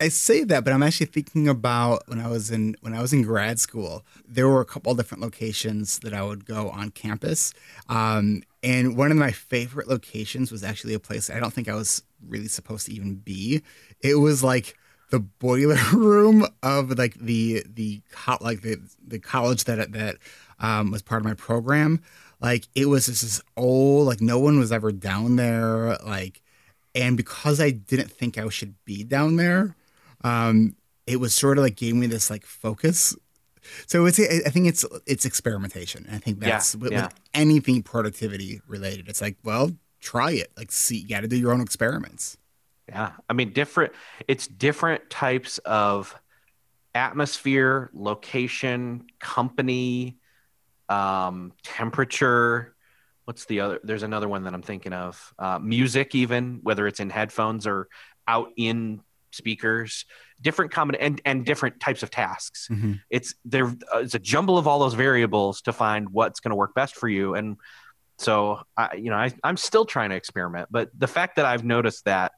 [0.01, 3.13] I say that, but I'm actually thinking about when I was in when I was
[3.13, 4.05] in grad school.
[4.27, 7.53] There were a couple different locations that I would go on campus,
[7.87, 11.73] um, and one of my favorite locations was actually a place I don't think I
[11.73, 13.61] was really supposed to even be.
[14.03, 14.75] It was like
[15.09, 20.17] the boiler room of like the the co- like the the college that that
[20.59, 22.01] um, was part of my program.
[22.41, 26.41] Like it was just this old like no one was ever down there like,
[26.97, 29.75] and because I didn't think I should be down there,
[30.23, 33.15] um, it was sort of like gave me this like focus.
[33.85, 36.07] So it's I think it's it's experimentation.
[36.11, 37.03] I think that's yeah, with, yeah.
[37.05, 39.07] with anything productivity related.
[39.07, 42.37] It's like well try it like see you got to do your own experiments.
[42.89, 43.11] Yeah.
[43.29, 43.93] I mean, different,
[44.27, 46.15] it's different types of
[46.95, 50.17] atmosphere, location, company,
[50.89, 52.75] um, temperature.
[53.27, 53.79] What's the other?
[53.83, 55.33] There's another one that I'm thinking of.
[55.37, 57.89] Uh, music, even whether it's in headphones or
[58.25, 59.01] out in
[59.33, 60.05] speakers,
[60.41, 62.69] different common and and different types of tasks.
[62.71, 62.93] Mm-hmm.
[63.09, 63.65] It's there.
[63.65, 66.95] Uh, it's a jumble of all those variables to find what's going to work best
[66.95, 67.35] for you.
[67.35, 67.57] And
[68.17, 70.69] so, I, you know, I, I'm still trying to experiment.
[70.71, 72.31] But the fact that I've noticed that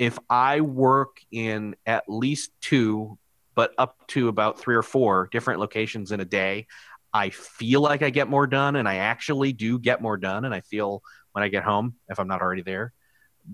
[0.00, 3.18] if I work in at least two,
[3.54, 6.66] but up to about three or four different locations in a day,
[7.12, 10.44] I feel like I get more done and I actually do get more done.
[10.44, 12.92] And I feel when I get home, if I'm not already there,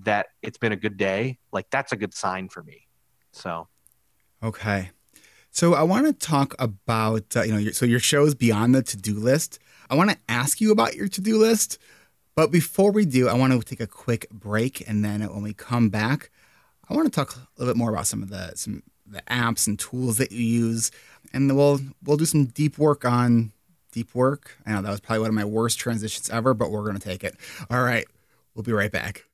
[0.02, 1.38] that it's been a good day.
[1.52, 2.86] Like that's a good sign for me.
[3.32, 3.68] So,
[4.42, 4.90] okay.
[5.50, 8.82] So I want to talk about, uh, you know, your, so your show's beyond the
[8.82, 9.60] to do list.
[9.88, 11.78] I want to ask you about your to do list.
[12.34, 15.54] But before we do, I want to take a quick break, and then when we
[15.54, 16.30] come back,
[16.88, 19.66] I want to talk a little bit more about some of the some the apps
[19.66, 20.90] and tools that you use,
[21.32, 23.52] and we'll we'll do some deep work on
[23.92, 24.56] deep work.
[24.66, 27.24] I know that was probably one of my worst transitions ever, but we're to take
[27.24, 27.36] it.
[27.70, 28.06] All right,
[28.54, 29.24] we'll be right back.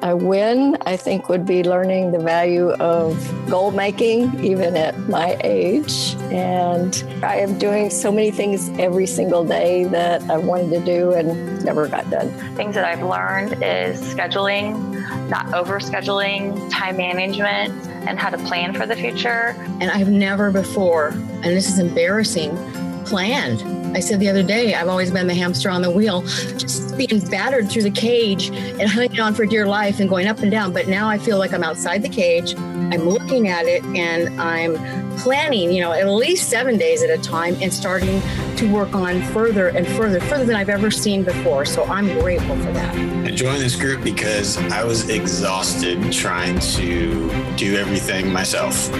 [0.00, 3.18] A win, I think, would be learning the value of
[3.50, 6.14] goal making, even at my age.
[6.30, 11.14] And I am doing so many things every single day that I wanted to do
[11.14, 12.30] and never got done.
[12.54, 17.74] Things that I've learned is scheduling, not over scheduling, time management,
[18.06, 19.56] and how to plan for the future.
[19.80, 22.56] And I've never before, and this is embarrassing,
[23.04, 26.96] planned I said the other day, I've always been the hamster on the wheel, just
[26.96, 30.50] being battered through the cage and hanging on for dear life and going up and
[30.50, 30.72] down.
[30.72, 32.54] But now I feel like I'm outside the cage.
[32.56, 34.76] I'm looking at it and I'm
[35.18, 38.20] planning, you know, at least seven days at a time and starting
[38.56, 41.64] to work on further and further, further than I've ever seen before.
[41.64, 42.94] So I'm grateful for that.
[43.24, 48.92] I joined this group because I was exhausted trying to do everything myself.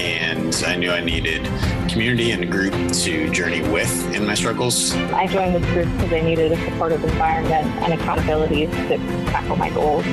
[0.00, 1.44] And I knew I needed
[1.88, 4.92] community and a group to journey with in my struggles.
[4.94, 9.70] I joined this group because I needed a supportive environment and accountability to tackle my
[9.70, 10.04] goals.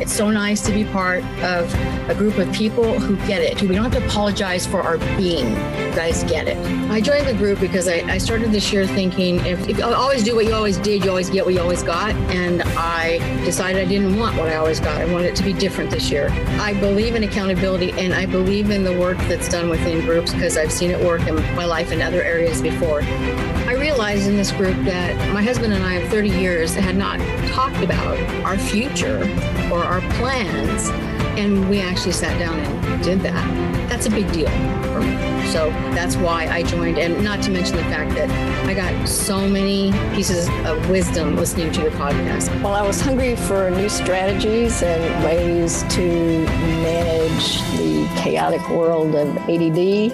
[0.00, 1.72] It's so nice to be part of
[2.08, 3.60] a group of people who get it.
[3.60, 5.50] We don't have to apologize for our being.
[5.50, 6.56] You guys get it.
[6.90, 10.24] I joined the group because I, I started this year thinking if, if you always
[10.24, 12.14] do what you always did, you always get what you always got.
[12.30, 14.98] And I decided I didn't want what I always got.
[14.98, 16.28] I wanted it to be different this year.
[16.60, 20.56] I believe in accountability and I believe in the work that's done within groups because
[20.56, 23.02] I've seen it work in my life in other areas before.
[23.02, 27.20] I realized in this group that my husband and I of 30 years had not
[27.50, 29.22] talked about our future
[29.70, 30.88] or our plans.
[31.36, 33.88] And we actually sat down and did that.
[33.88, 34.48] That's a big deal
[34.92, 35.16] for me.
[35.48, 36.98] So that's why I joined.
[36.98, 38.30] And not to mention the fact that
[38.68, 42.48] I got so many pieces of wisdom listening to your podcast.
[42.62, 46.44] Well, I was hungry for new strategies and ways to
[46.84, 50.12] manage the chaotic world of ADD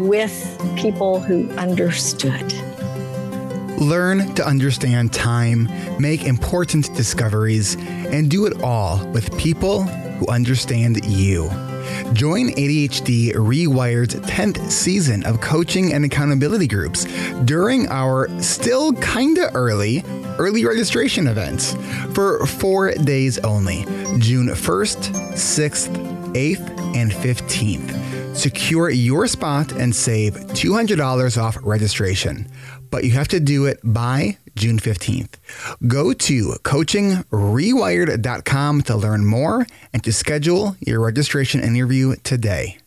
[0.00, 2.71] with people who understood.
[3.82, 5.68] Learn to understand time,
[5.98, 11.50] make important discoveries, and do it all with people who understand you.
[12.12, 17.06] Join ADHD Rewired's 10th season of coaching and accountability groups
[17.44, 20.04] during our still kinda early
[20.38, 21.74] early registration events
[22.14, 23.84] for four days only
[24.18, 25.90] June 1st, 6th,
[26.34, 28.36] 8th, and 15th.
[28.36, 32.46] Secure your spot and save $200 off registration
[32.92, 35.36] but you have to do it by June 15th.
[35.88, 42.78] Go to coachingrewired.com to learn more and to schedule your registration interview today.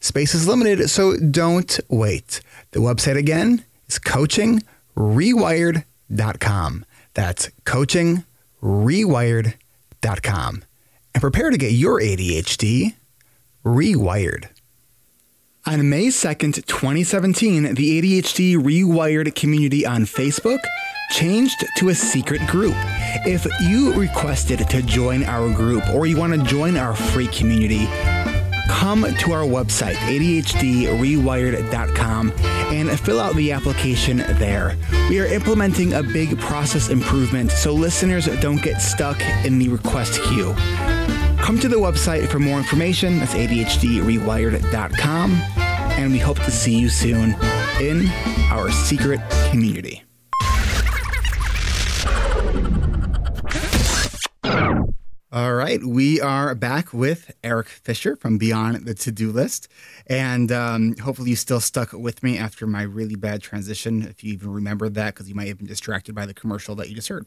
[0.00, 2.40] Space is limited, so don't wait.
[2.70, 6.84] The website again is coachingrewired.com.
[7.14, 10.64] That's coachingrewired.com.
[11.14, 12.94] And prepare to get your ADHD
[13.64, 14.50] rewired.
[15.68, 20.60] On May 2nd, 2017, the ADHD Rewired community on Facebook
[21.10, 22.72] changed to a secret group.
[23.26, 27.86] If you requested to join our group or you want to join our free community,
[28.70, 32.32] come to our website, ADHDrewired.com,
[32.72, 34.74] and fill out the application there.
[35.10, 40.22] We are implementing a big process improvement so listeners don't get stuck in the request
[40.22, 40.54] queue.
[41.48, 43.20] Come to the website for more information.
[43.20, 45.32] That's ADHDrewired.com.
[45.32, 47.34] And we hope to see you soon
[47.80, 48.06] in
[48.50, 49.18] our secret
[49.50, 50.02] community.
[55.30, 59.68] All right, we are back with Erik Fisher from Beyond the To Do List.
[60.06, 64.34] And um, hopefully, you still stuck with me after my really bad transition, if you
[64.34, 67.08] even remember that, because you might have been distracted by the commercial that you just
[67.08, 67.26] heard.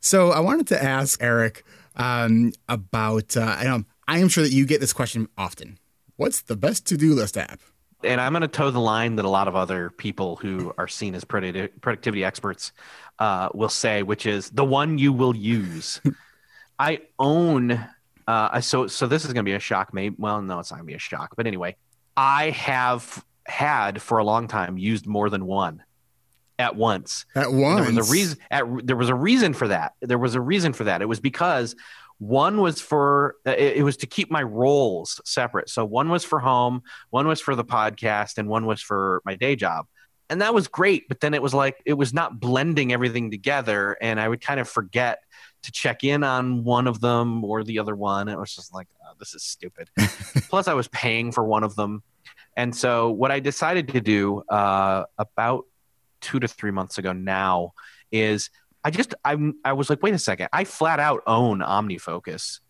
[0.00, 1.64] So, I wanted to ask Erik
[1.96, 5.78] um, about, uh, I, know, I am sure that you get this question often
[6.16, 7.60] What's the best to do list app?
[8.04, 10.88] And I'm going to toe the line that a lot of other people who are
[10.88, 12.72] seen as productivity experts
[13.18, 16.00] uh, will say, which is the one you will use.
[16.78, 17.84] I own.
[18.26, 19.94] Uh, so so this is going to be a shock.
[19.94, 21.34] Maybe well, no, it's not going to be a shock.
[21.36, 21.76] But anyway,
[22.16, 25.82] I have had for a long time used more than one
[26.58, 27.26] at once.
[27.34, 27.86] At once.
[27.86, 28.38] There was a reason.
[28.50, 29.94] At, there was a reason for that.
[30.00, 31.02] There was a reason for that.
[31.02, 31.74] It was because
[32.18, 35.68] one was for it, it was to keep my roles separate.
[35.68, 39.34] So one was for home, one was for the podcast, and one was for my
[39.34, 39.86] day job
[40.30, 43.96] and that was great but then it was like it was not blending everything together
[44.00, 45.18] and i would kind of forget
[45.62, 48.28] to check in on one of them or the other one.
[48.28, 49.88] It was just like, oh, this is stupid.
[50.48, 52.02] Plus, I was paying for one of them.
[52.56, 55.66] And so, what I decided to do uh, about
[56.22, 57.72] two to three months ago now
[58.10, 58.48] is
[58.82, 62.60] I just I'm I was like, wait a second, I flat out own OmniFocus.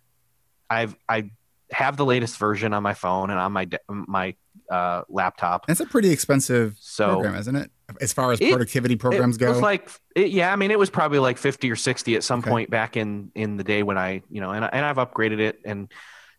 [0.68, 1.30] I've I
[1.70, 4.34] have the latest version on my phone and on my my
[4.70, 5.66] uh, laptop.
[5.66, 7.70] That's a pretty expensive so, program, isn't it?
[8.00, 10.90] As far as productivity programs it go, was like it, yeah, I mean, it was
[10.90, 12.50] probably like fifty or sixty at some okay.
[12.50, 15.61] point back in in the day when I you know, and and I've upgraded it,
[15.64, 15.92] and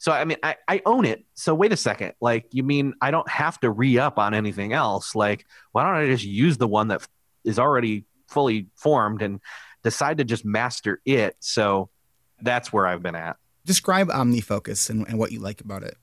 [0.03, 1.23] so I mean, I I own it.
[1.33, 4.73] So wait a second, like you mean I don't have to re up on anything
[4.73, 5.15] else?
[5.15, 7.07] Like why don't I just use the one that
[7.45, 9.39] is already fully formed and
[9.81, 11.37] decide to just master it?
[11.39, 11.89] So
[12.41, 13.37] that's where I've been at.
[13.63, 15.95] Describe OmniFocus and, and what you like about it.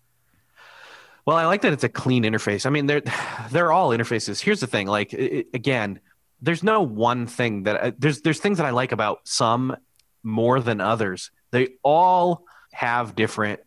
[1.27, 2.65] Well, I like that it's a clean interface.
[2.65, 3.03] I mean, they're
[3.51, 4.41] they're all interfaces.
[4.41, 6.01] Here's the thing: like it, again,
[6.41, 9.77] there's no one thing that I, there's there's things that I like about some
[10.23, 11.31] more than others.
[11.51, 13.61] They all have different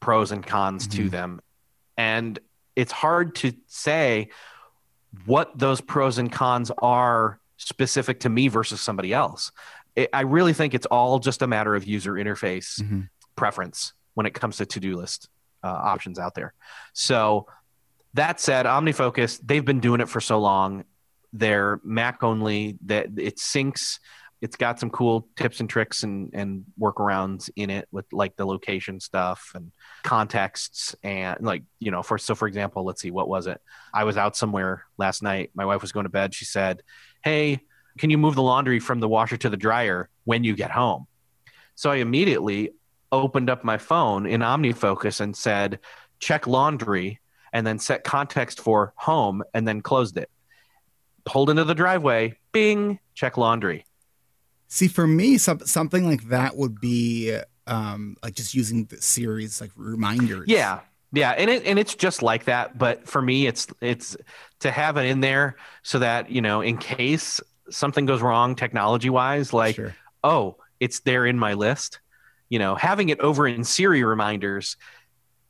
[0.00, 1.10] pros and cons to Mhm.
[1.10, 1.40] them,
[1.96, 2.38] and
[2.76, 4.30] it's hard to say
[5.26, 9.50] what those pros and cons are specific to me versus somebody else.
[9.96, 13.08] It, I really think it's all just a matter of user interface Mhm.
[13.34, 15.28] preference when it comes to to-do list
[15.64, 16.54] uh, options out there.
[16.92, 17.48] So
[18.14, 20.84] that said, OmniFocus, they've been doing it for so long.
[21.32, 22.78] They're Mac only.
[22.86, 23.98] That it syncs.
[24.40, 28.46] It's got some cool tips and tricks and and workarounds in it with like the
[28.46, 29.72] location stuff and
[30.04, 33.60] contexts and like you know for so for example, let's see what was it?
[33.92, 35.50] I was out somewhere last night.
[35.54, 36.34] My wife was going to bed.
[36.34, 36.82] She said,
[37.22, 37.60] "Hey,
[37.98, 41.06] can you move the laundry from the washer to the dryer when you get home?"
[41.74, 42.70] So I immediately
[43.12, 45.80] opened up my phone in OmniFocus and said,
[46.18, 47.20] check laundry,
[47.52, 50.30] and then set context for home, and then closed it.
[51.24, 53.84] Pulled into the driveway, bing, check laundry.
[54.68, 59.60] See, for me, some, something like that would be um, like just using the Siri's
[59.60, 60.48] like reminders.
[60.48, 60.80] Yeah.
[61.10, 64.14] Yeah, and it and it's just like that, but for me it's it's
[64.60, 67.40] to have it in there so that, you know, in case
[67.70, 69.96] something goes wrong technology wise, like Sure.
[70.22, 72.00] oh, it's there in my list.
[72.50, 74.76] You know, having it over in Siri reminders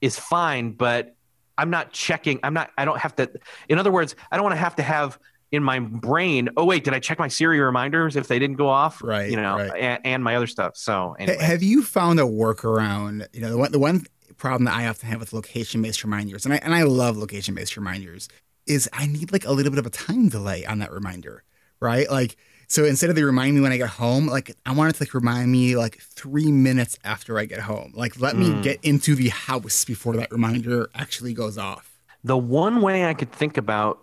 [0.01, 1.17] is fine, but
[1.57, 2.39] I'm not checking.
[2.45, 3.29] I'm not, I don't have to,
[3.69, 5.19] in other words, I don't want to have to have
[5.51, 8.69] in my brain, oh, wait, did I check my Siri reminders if they didn't go
[8.69, 9.03] off?
[9.03, 9.81] Right, You know, right.
[9.81, 10.77] and, and my other stuff.
[10.77, 11.43] So, anyway.
[11.43, 13.27] Have you found a workaround?
[13.33, 16.45] You know, the one, the one problem that I often have with location based reminders,
[16.45, 18.29] and I, and I love location based reminders,
[18.67, 21.43] is I need like a little bit of a time delay on that reminder,
[21.81, 22.09] right?
[22.11, 22.37] Like,
[22.67, 25.03] so instead of they remind me when I get home, like I want it to
[25.05, 27.93] like remind me like three minutes after I get home.
[27.97, 28.63] Like, let me Mm.
[28.63, 31.99] get into the house before that reminder actually goes off.
[32.23, 34.01] The one way I could think about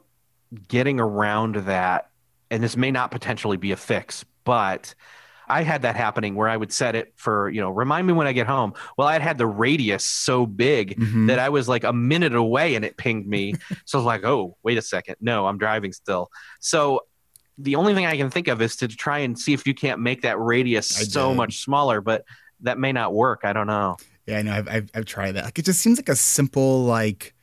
[0.68, 2.10] getting around that,
[2.52, 4.94] and this may not potentially be a fix, but
[5.48, 8.26] I had that happening where I would set it for, you know, remind me when
[8.26, 8.74] I get home.
[8.98, 11.28] Well, I'd had the radius so big Mhm.
[11.28, 13.54] that I was like a minute away and it pinged me.
[13.86, 15.18] so I was like, oh, wait a second.
[15.22, 16.32] No, I'm driving still.
[16.62, 17.02] So
[17.60, 20.00] the only thing I can think of is to try and see if you can't
[20.02, 21.38] make that radius I so did.
[21.38, 22.26] much smaller, but
[22.62, 23.42] that may not work.
[23.44, 23.98] I don't know.
[24.26, 24.52] Yeah, I know.
[24.54, 25.44] I've, I've, I've tried that.
[25.46, 27.35] Like, it just seems like a simple, like,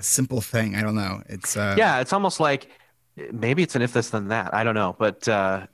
[0.00, 0.74] a simple thing.
[0.74, 1.22] I don't know.
[1.28, 2.68] It's, uh, yeah, it's almost like
[3.32, 4.52] maybe it's an if this then that.
[4.54, 5.66] I don't know, but uh,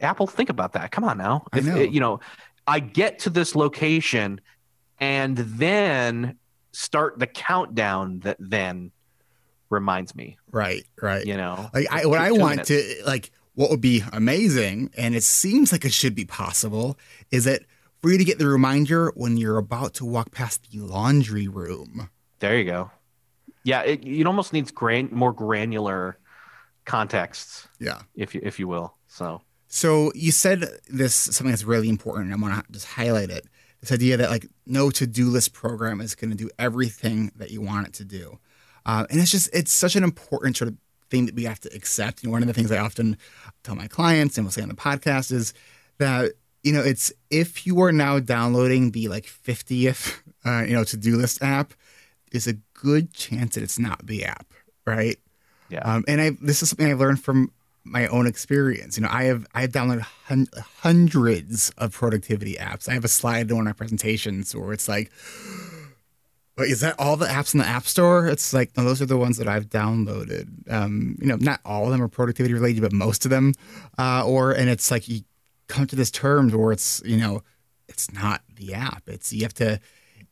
[0.00, 0.90] Apple, think about that.
[0.90, 1.44] Come on now.
[1.52, 1.76] I If- know.
[1.76, 2.20] you know,
[2.66, 4.40] I get to this location
[4.98, 6.36] and then
[6.72, 8.90] start the countdown that then
[9.70, 10.36] reminds me.
[10.52, 11.24] right, right.
[11.26, 12.68] You know, Like I, what I want minutes.
[12.68, 16.98] to like, what would be amazing, and it seems like it should be possible,
[17.30, 17.62] is that
[18.02, 22.10] for you to get the reminder when you're about to walk past the laundry room.
[22.40, 22.90] There you go.
[23.66, 26.18] Yeah, it, it almost needs gran- more granular
[26.84, 28.02] contexts, Yeah.
[28.14, 28.94] if you if you will.
[29.08, 33.30] So So you said this something that's really important, and I want to just highlight
[33.30, 33.46] it.
[33.80, 37.60] This idea that like no to-do list program is going to do everything that you
[37.60, 38.38] want it to do,
[38.86, 40.76] uh, and it's just it's such an important sort of
[41.10, 42.22] thing that we have to accept.
[42.22, 43.16] You know, one of the things I often
[43.64, 45.52] tell my clients and we'll say on the podcast is
[45.98, 50.84] that you know it's if you are now downloading the like 50th uh, you know
[50.84, 51.74] to-do list app,
[52.30, 54.46] there's a good chance that it's not the app,
[54.86, 55.18] right?
[55.68, 57.50] yeah, Um, and I this is something I learned from
[57.84, 58.96] my own experience.
[58.96, 60.48] You know, I have I have downloaded hun-
[60.82, 62.88] hundreds of productivity apps.
[62.88, 65.10] I have a slide in one of my presentations where it's like,
[66.58, 68.26] Wait, is that all the apps in the App Store?
[68.26, 70.48] It's like no, those are the ones that I've downloaded.
[70.72, 73.52] Um, you know, not all of them are productivity related, but most of them.
[73.98, 75.20] Uh, or and it's like you
[75.68, 77.42] come to this terms where it's you know,
[77.88, 79.02] it's not the app.
[79.06, 79.80] It's you have to.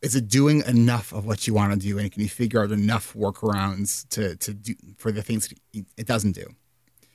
[0.01, 2.71] Is it doing enough of what you want to do, and can you figure out
[2.71, 6.47] enough workarounds to to do for the things it doesn't do?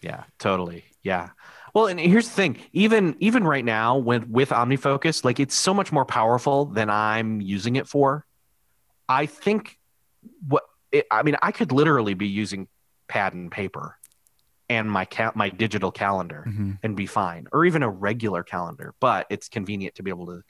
[0.03, 0.85] Yeah, totally.
[1.03, 1.31] Yeah.
[1.74, 5.72] Well, and here's the thing: even even right now, with with OmniFocus, like it's so
[5.74, 8.26] much more powerful than I'm using it for.
[9.09, 9.78] I think
[10.49, 12.68] what it, I mean, I could literally be using
[13.09, 13.97] pad and paper
[14.68, 16.78] and my cal- my digital calendar Mhm.
[16.83, 18.95] and be fine, or even a regular calendar.
[19.01, 20.43] But it's convenient to be able to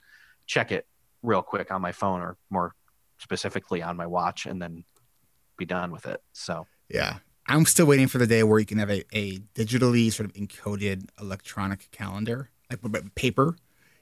[0.45, 0.87] check it
[1.23, 2.73] real quick on my phone, or more
[3.19, 4.83] specifically on my watch, and then
[5.57, 6.21] be done with it.
[6.33, 7.17] So Yeah.
[7.47, 10.33] I'm still waiting for the day where you can have a, a digitally sort of
[10.35, 13.57] encoded electronic calendar, like paper.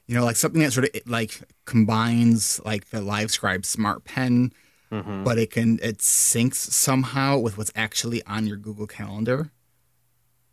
[0.06, 4.52] You know, like something that sort of like combines like the LiveScribe smart pen,
[4.92, 5.24] mhm.
[5.24, 9.50] but it can it syncs somehow with what's actually on your Google Calendar.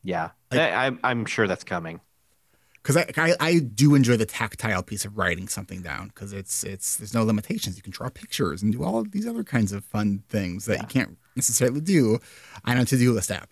[0.04, 2.00] yeah, Like- I, I'm I'm sure that's coming.
[2.88, 6.64] Because I, I I do enjoy the tactile piece of writing something down because it's
[6.64, 7.76] it's there's no limitations.
[7.76, 10.80] You can draw pictures and do all of these other kinds of fun things that
[10.80, 12.20] you can't necessarily do
[12.64, 13.50] on a to do list app.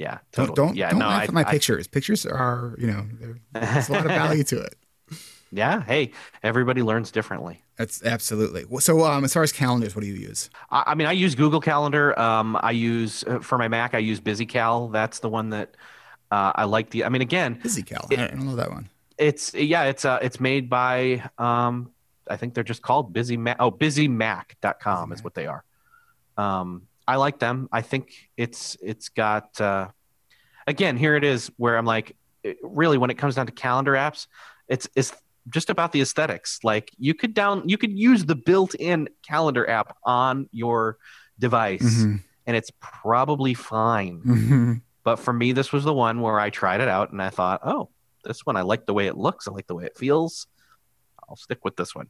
[0.00, 0.54] Yeah, Don't totally.
[0.68, 1.86] don't, yeah, don't no, laugh I, at my I- pictures.
[1.86, 3.06] Pictures are you know
[3.52, 4.74] there's a lot of value to it.
[5.52, 6.10] yeah, hey,
[6.42, 7.62] everybody learns differently.
[7.76, 8.64] That's absolutely.
[8.80, 10.50] So um, as far as calendars, what do you use?
[10.72, 12.18] I, I mean, I use Google Calendar.
[12.18, 13.94] Um, I use uh, for my Mac.
[13.94, 14.90] I use BusyCal.
[14.90, 15.76] That's the one that
[16.30, 16.90] uh, I like.
[16.90, 18.10] The I mean, again, BusyCal.
[18.12, 18.88] It- I don't know that one.
[19.18, 21.90] it's yeah, it's uh, it's made by um,
[22.30, 23.56] I think they're just called Busy Mac.
[23.60, 25.64] Oh, BusyMac.com is what they are.
[26.36, 27.68] Um, I like them.
[27.72, 29.88] I think it's it's got uh,
[30.66, 33.92] again here it is where I'm like it- really when it comes down to calendar
[33.92, 34.26] apps,
[34.68, 35.12] it's it's
[35.48, 36.60] just about the aesthetics.
[36.62, 40.98] Like you could down you could use the built-in calendar app on your
[41.38, 42.22] device Mhm.
[42.46, 44.20] and it's probably fine.
[44.26, 44.82] Mhm.
[45.08, 47.62] But for me, this was the one where I tried it out and I thought,
[47.64, 47.88] oh,
[48.24, 49.48] this one I like the way it looks.
[49.48, 50.46] I like the way it feels.
[51.26, 52.08] I'll stick with this one.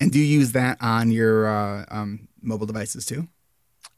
[0.00, 3.28] And do you use that on your uh, um, mobile devices too?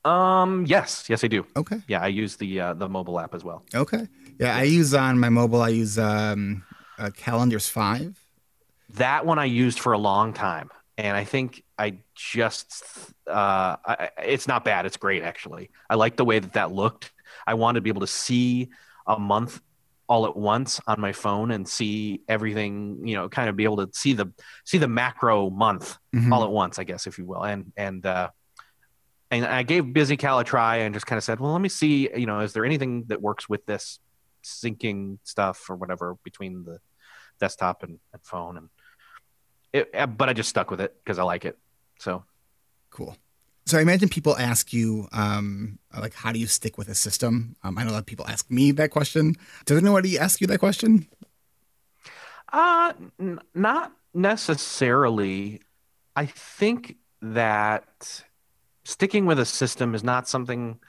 [0.05, 1.47] Um, yes, yes, I do.
[1.57, 1.81] Okay.
[1.89, 3.65] Yeah, I use the uh, the mobile app as well.
[3.75, 4.07] Okay.
[4.39, 5.63] Yeah, I use on my mobile.
[5.63, 6.63] I use um,
[6.99, 8.23] uh, Calendars Five.
[8.97, 10.69] That one I used for a long time,
[10.99, 12.85] and I think I just
[13.27, 14.85] uh, I, it's not bad.
[14.85, 15.71] It's great actually.
[15.89, 17.13] I like the way that that looked.
[17.47, 18.69] I wanted to be able to see
[19.07, 19.61] a month
[20.09, 23.07] all at once on my phone and see everything.
[23.07, 24.33] You know, kind of be able to see the
[24.65, 26.33] see the macro month Mhm.
[26.33, 27.45] all at once, I guess, if you will.
[27.45, 28.31] And and uh,
[29.31, 31.69] and I gave Busy Cal a try and just kind of said, well, let me
[31.69, 34.01] see, you know, is there anything that works with this
[34.45, 36.79] syncing stuff or whatever between the
[37.39, 38.69] desktop and, and phone and
[39.73, 41.57] it, but I just stuck with it because I like it.
[42.01, 42.25] So
[42.91, 43.17] Cool.
[43.71, 47.55] So I imagine people ask you, um, like, how do you stick with a system?
[47.63, 49.37] Um, I know a lot of people ask me that question.
[49.65, 51.07] Does anybody ask you that question?
[52.53, 55.61] Uh, n- not necessarily.
[56.17, 58.25] I think that
[58.83, 60.81] sticking with a system is not something.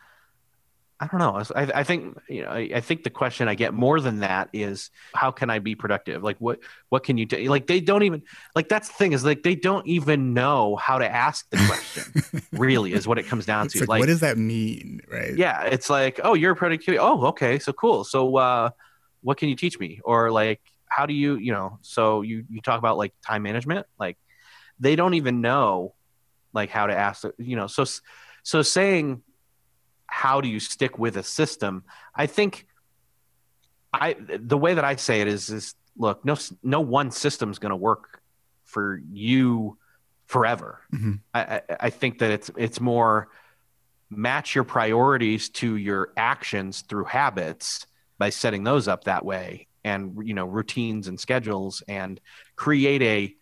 [1.02, 1.43] I don't know.
[1.56, 2.49] I, I think you know.
[2.49, 5.74] I, I think the question I get more than that is how can I be
[5.74, 6.22] productive?
[6.22, 7.38] Like what what can you do?
[7.49, 8.22] Like they don't even
[8.56, 12.43] like that's the thing is like they don't even know how to ask the question.
[12.52, 13.86] really, is what it comes down It's to.
[13.86, 15.36] like, what does that mean, right?
[15.36, 18.70] yeah it's like oh you're a productivity oh okay so cool so uh
[19.22, 22.62] what can you teach me or like how do you you know so you you
[22.62, 24.18] talk about like time management like
[24.80, 25.95] they don't even know
[26.54, 27.86] like how to ask you know so
[28.43, 29.24] so saying
[30.12, 31.84] how do you stick with a system
[32.14, 32.68] i think
[33.93, 37.72] i the way that i say it is is look no no one system's going
[37.72, 38.22] to work
[38.66, 39.78] for you
[40.28, 41.20] forever Mhm.
[41.34, 43.30] I, I i think that it's it's more
[44.09, 47.88] match your priorities to your actions through habits
[48.18, 52.20] by setting those up that way and you know routines and schedules and
[52.55, 53.36] create a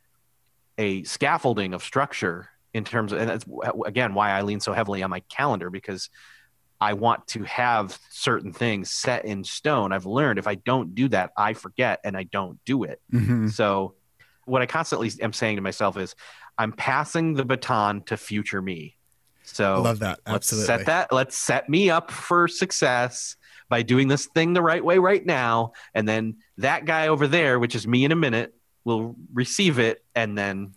[0.78, 3.46] a scaffolding of structure in terms of and that's
[3.86, 6.10] again why I lean so heavily on my calendar because
[6.82, 9.92] I want to have certain things set in stone.
[9.92, 13.02] I've learned if I don't do that, I forget and I don't do it.
[13.14, 13.52] Mhm.
[13.52, 13.96] So
[14.46, 16.16] what I constantly am saying to myself is
[16.58, 18.96] I'm passing the baton to future me.
[19.44, 20.20] So I love that.
[20.28, 20.68] let's Absolutely.
[20.68, 23.36] set that let's set me up for success
[23.68, 27.60] by doing this thing the right way right now and then that guy over there
[27.60, 28.54] which is me in a minute
[28.84, 30.74] will receive it and then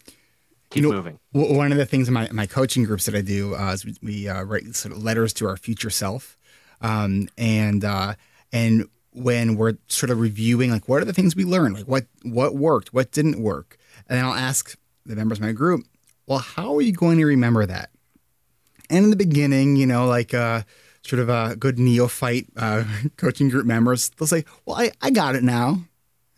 [0.72, 3.20] keep You know, moving One of the things in my, my coaching groups that I
[3.20, 6.36] do uh, is we, we uh, write sort of letters to our future self,
[6.80, 8.14] um, and uh,
[8.52, 12.06] and when we're sort of reviewing like what are the things we learned, like what
[12.22, 13.76] what worked, what didn't work,
[14.08, 15.84] and then I'll ask the members of my group,
[16.26, 17.90] well, how are you going to remember that?
[18.88, 20.62] And in the beginning, you know, like uh,
[21.02, 22.84] sort of a good neophyte uh,
[23.16, 25.82] coaching group members, they'll say, well, I, I got it now.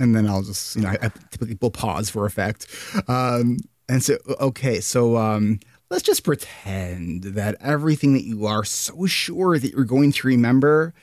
[0.01, 2.67] And then I'll just, you know, I, I typically will pause for effect.
[3.07, 3.59] Um,
[3.89, 5.61] and so, okay, so um,
[5.91, 10.95] let's just pretend that everything that you are so sure that you're going to remember,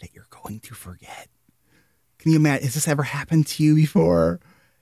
[0.00, 1.28] that you're going to forget.
[2.18, 2.64] Can you imagine?
[2.64, 4.40] Has this ever happened to you before?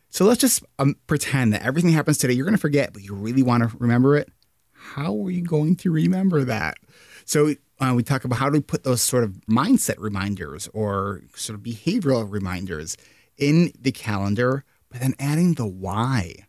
[0.09, 3.15] So let's just um, pretend that everything happens today, you're going to forget, but you
[3.15, 4.31] really want to remember it.
[4.73, 6.79] How are you going to remember that?
[7.25, 11.23] So uh, we talk about how do we put those sort of mindset reminders or
[11.35, 12.97] sort of behavioral reminders
[13.37, 16.46] in the calendar, but then adding the why.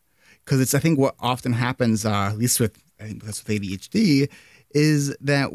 [0.48, 3.62] Because it's, I think, what often happens, uh, at least with, I think that's with
[3.62, 4.30] ADHD,
[4.74, 5.52] is that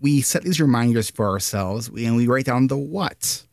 [0.00, 3.44] we set these reminders for ourselves and we write down the what.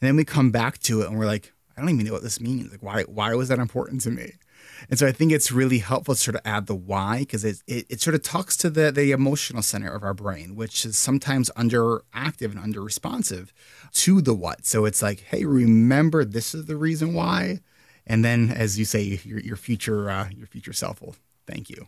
[0.00, 2.22] And then we come back to it and we're like, I don't even know what
[2.22, 2.70] this means.
[2.70, 4.32] Like, why, why was that important to me?
[4.88, 7.62] And so I think it's really helpful to sort of add the why because it,
[7.66, 10.96] it, it sort of talks to the, the emotional center of our brain, which is
[10.96, 13.52] sometimes underactive and under responsive
[13.92, 14.64] to the what.
[14.64, 17.60] So it's like, hey, remember this is the reason why.
[18.10, 21.14] And then, as you say, your, your future uh, your future self will
[21.46, 21.86] thank you.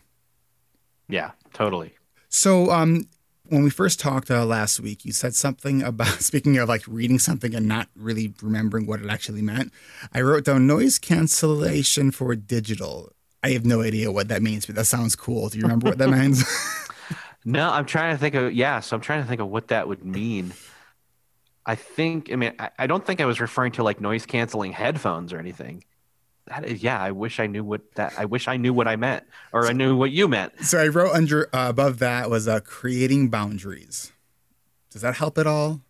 [1.09, 1.93] yeah totally
[2.29, 3.09] So, um,
[3.49, 7.19] when we first talked uh, last week, you said something about speaking of like reading
[7.19, 9.73] something and not really remembering what it actually meant.
[10.13, 13.11] I wrote down noise cancellation for digital.
[13.43, 15.49] I have no idea what that means, but that sounds cool.
[15.49, 16.45] Do you remember what that means?
[17.43, 18.79] No, I'm trying to think of yeah.
[18.79, 20.53] So I'm trying to think of what that would mean.
[21.65, 24.71] I think I mean I, I don't think I was referring to like noise canceling
[24.71, 25.83] headphones or anything.
[26.47, 27.01] That is yeah.
[27.01, 28.13] I wish I knew what that.
[28.17, 29.23] I wish I knew what I meant
[29.53, 30.59] or I knew what you meant.
[30.61, 34.11] so I wrote under uh, above that was uh, creating boundaries.
[34.91, 35.81] Does that help at all?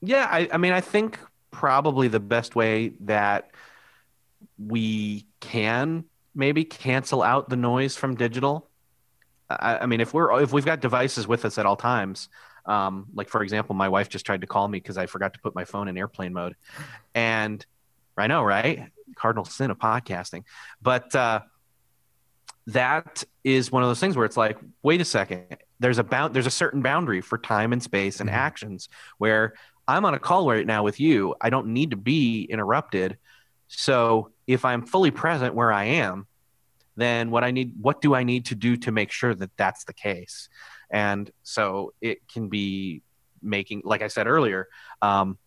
[0.00, 1.18] Yeah, I, I mean I think
[1.52, 3.50] probably the best way that
[4.58, 6.04] we can
[6.34, 8.68] maybe cancel out the noise from digital.
[9.48, 12.28] I, I mean, if we're if we've got devices with us at all times,
[12.66, 15.40] um, like for example, my wife just tried to call me because I forgot to
[15.40, 16.56] put my phone in airplane mode,
[17.14, 17.64] and
[18.16, 18.90] I know, right?
[19.14, 20.44] Cardinal sin of podcasting,
[20.80, 21.40] but uh,
[22.68, 26.34] that is one of those things where it's like, wait a second, there's a bound,
[26.34, 28.88] there's a certain boundary for time and space and actions
[29.18, 29.54] where
[29.88, 31.34] I'm on a call right now with you.
[31.40, 33.18] I don't need to be interrupted.
[33.66, 36.26] So if I'm fully present where I am,
[36.96, 39.84] then what I need, what do I need to do to make sure that that's
[39.84, 40.48] the case?
[40.90, 43.02] And so it can be
[43.42, 44.68] making, like I said earlier,
[45.00, 45.38] um,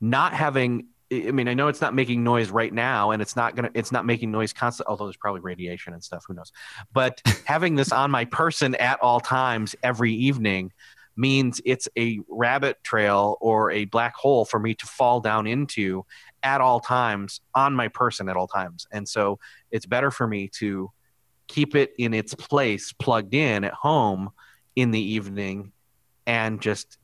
[0.00, 0.86] not having.
[1.10, 3.92] I mean, I know it's not making noise right now, and it's not gonna, it's
[3.92, 4.88] not making noise constant.
[4.88, 6.52] Although there's probably radiation and stuff, who knows?
[6.92, 10.72] But having this on my person at all times, every evening,
[11.16, 16.06] means it's a rabbit trail or a black hole for me to fall down into
[16.44, 18.86] at all times on my person at all times.
[18.92, 19.40] And so
[19.72, 20.92] it's better for me to
[21.48, 24.30] keep it in its place plugged in at home
[24.76, 25.72] in the evening
[26.26, 26.98] and just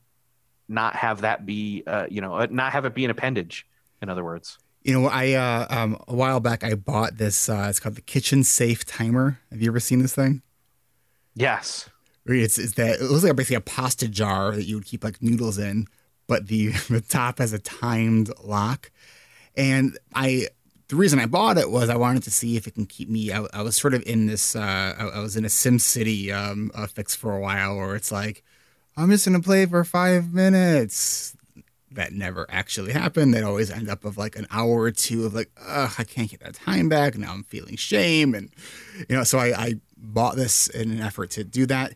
[0.69, 3.67] not have that be uh, you know uh, not have it be an appendage
[4.05, 7.49] in other words You know, I uh, um, a while back I bought this.
[7.49, 9.39] Uh, it's called the Kitchen Safe Timer.
[9.49, 10.43] Have you ever seen this thing?
[11.33, 11.89] yes
[12.27, 15.21] It's, it's that it looks like basically a pasta jar that you would keep like
[15.21, 15.87] noodles in,
[16.27, 18.91] but the the top has a timed lock.
[19.57, 20.49] And I
[20.87, 23.31] the reason I bought it was I wanted to see if it can keep me.
[23.31, 24.55] I, I was sort of in this.
[24.55, 28.11] Uh, I, I was in a Sim City um, fix for a while, where it's
[28.11, 28.43] like
[28.95, 31.34] I'm just gonna play for five minutes.
[31.95, 33.33] That never actually happened.
[33.33, 36.29] They'd always end up of like an hour or two of like, ugh, I can't
[36.29, 37.17] get that time back.
[37.17, 38.49] Now I'm feeling shame, and
[39.09, 41.95] you know, so I, I bought this in an effort to do that.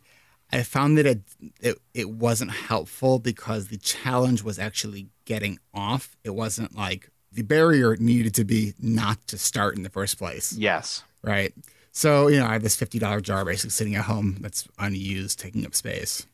[0.52, 1.20] I found that it,
[1.60, 6.16] it it wasn't helpful because the challenge was actually getting off.
[6.24, 10.52] It wasn't like the barrier needed to be not to start in the first place,
[10.52, 11.52] yes right?
[11.92, 15.38] So you know, I have this fifty dollar jar basically sitting at home that's unused,
[15.38, 16.26] taking up space.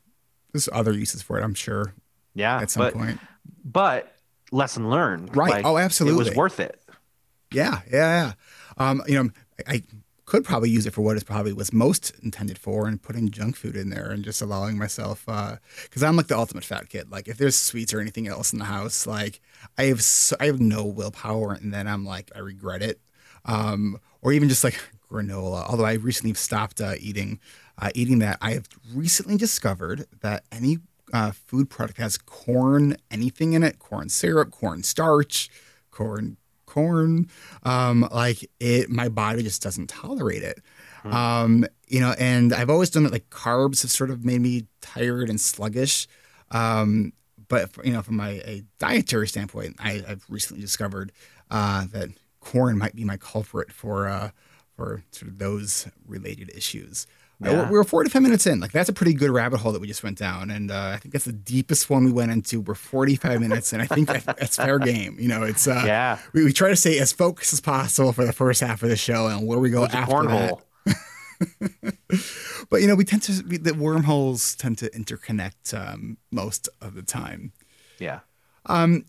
[0.53, 1.93] There's other uses for it, I'm sure,
[2.37, 3.19] yeah at some but point.
[3.65, 4.13] but
[4.51, 5.65] lesson learned Right.
[5.65, 6.21] Oh, absolutely.
[6.21, 6.81] it was worth it
[7.51, 8.33] Yeah, yeah, yeah.
[8.77, 9.29] Um, you know,
[9.67, 9.83] I, I
[10.25, 13.55] could probably use it for what it probably was most intended for, and putting junk
[13.55, 17.09] food in there and just allowing myself, because I'm like the ultimate fat kid.
[17.09, 19.39] Like if there's sweets or anything else in the house, like
[19.77, 22.99] I have, so, I have no willpower, and then I'm like, I regret it.
[23.45, 24.77] Um, or even just like
[25.09, 25.65] granola.
[25.69, 27.39] Although I recently stopped uh, eating,
[27.81, 28.37] uh, eating that.
[28.41, 30.79] I have recently discovered that any
[31.13, 35.49] uh, food product has corn, anything in it, corn syrup, corn starch,
[35.91, 37.27] corn corn
[37.63, 40.61] um like it my body just doesn't tolerate it.
[41.05, 44.65] Um you know and i've always done it like carbs have sort of made me
[44.81, 46.07] tired and sluggish.
[46.51, 47.13] Um
[47.47, 51.13] but you know from my a dietary standpoint I, i've recently discovered
[51.49, 52.09] uh that
[52.41, 54.31] corn might be my culprit for uh
[54.75, 57.07] for sort of those related issues
[57.45, 57.69] Uh, Yeah.
[57.69, 60.17] we're 45 minutes in like that's a pretty good rabbit hole that we just went
[60.17, 63.73] down and uh, i think that's the deepest one we went into we're 45 minutes
[63.73, 66.69] and i think that, that's fair game you know it's uh yeah we, we try
[66.69, 69.59] to stay as focused as possible for the first half of the show and where
[69.59, 70.51] we go It's after that.
[70.51, 70.61] cornhole
[72.69, 76.95] But you know, we tend to we, the wormholes tend to interconnect um, most of
[76.95, 77.51] the time.
[77.99, 78.19] yeah
[78.65, 79.05] Um,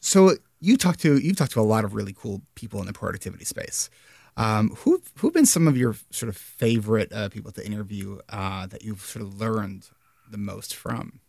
[0.00, 2.92] so you talk to you've talked to a lot of really cool people in the
[2.92, 3.90] productivity space.
[4.38, 8.68] Um, who who've been some of your sort of favorite uh, people to interview uh,
[8.68, 9.88] that you've sort of learned
[10.30, 11.20] the most from?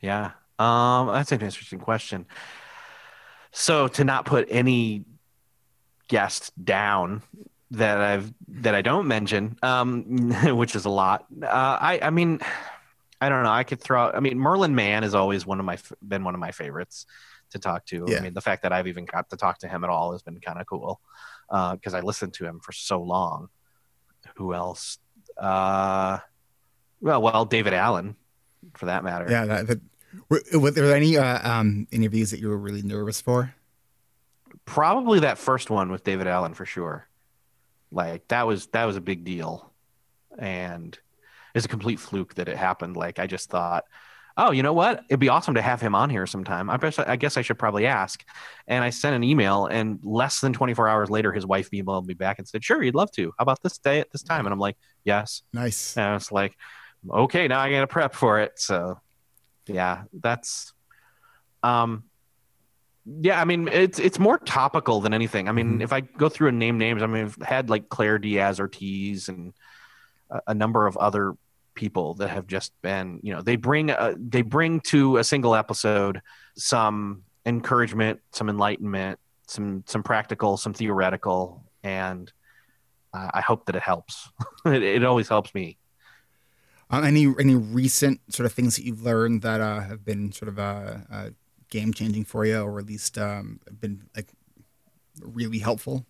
[0.00, 0.32] Yeah.
[0.58, 2.24] Um, that's an interesting question.
[3.52, 5.04] So to not put any
[6.08, 7.22] guest down
[7.72, 11.26] that I've that I don't mention, um, which is a lot.
[11.42, 11.46] Uh,
[11.80, 12.40] I I mean,
[13.20, 13.50] I don't know.
[13.50, 14.10] I could throw.
[14.10, 17.04] I mean, Merlin Mann is always one of my been one of my favorites
[17.50, 18.06] to talk to.
[18.08, 18.18] Yeah.
[18.18, 20.22] I mean, the fact that I've even got to talk to him at all has
[20.22, 21.00] been kind of cool
[21.48, 23.48] because I listened to him for so long.
[24.36, 24.98] Who else?
[25.36, 26.18] Uh,
[27.00, 28.16] well, well, David Allen,
[28.74, 29.26] for that matter.
[29.28, 29.80] Yeah, that, that,
[30.28, 33.54] were, were there any uh, um, interviews that you were really nervous for?
[34.64, 37.08] probably that first one with David Allen for sure.
[37.90, 39.70] Like that was that was a big deal,
[40.38, 40.98] and
[41.54, 42.96] it's a complete fluke that it happened.
[42.96, 43.84] Like I just thought,
[44.36, 45.04] oh, you know what?
[45.08, 46.68] It'd be awesome to have him on here sometime.
[46.68, 48.24] I guess I guess I should probably ask.
[48.66, 52.14] And I sent an email, and less than 24 hours later, his wife emailed me
[52.14, 53.26] back and said, "Sure, you'd love to.
[53.38, 55.96] How about this day at this time?" And I'm like, "Yes." Nice.
[55.96, 56.56] And I was like,
[57.08, 58.98] "Okay, now I got to prep for it." So,
[59.66, 60.72] yeah, that's,
[61.62, 62.04] um,
[63.20, 63.40] yeah.
[63.40, 65.48] I mean, it's it's more topical than anything.
[65.48, 65.82] I mean, Mhm.
[65.84, 69.28] if I go through and name names, I mean, I've had like Claire Diaz Ortiz
[69.28, 69.52] and
[70.30, 71.34] a, a number of other
[71.74, 75.54] people that have just been you know they bring a, they bring to a single
[75.54, 76.20] episode
[76.56, 79.18] some encouragement some enlightenment
[79.48, 82.32] some some practical some theoretical and
[83.12, 84.30] uh, i hope that it helps
[84.66, 85.76] it, it always helps me
[86.90, 90.48] Um, any any recent sort of things that you've learned that uh, have been sort
[90.48, 91.30] of uh, uh,
[91.70, 94.28] game changing for you, or at least um, been like
[95.20, 96.06] really helpful?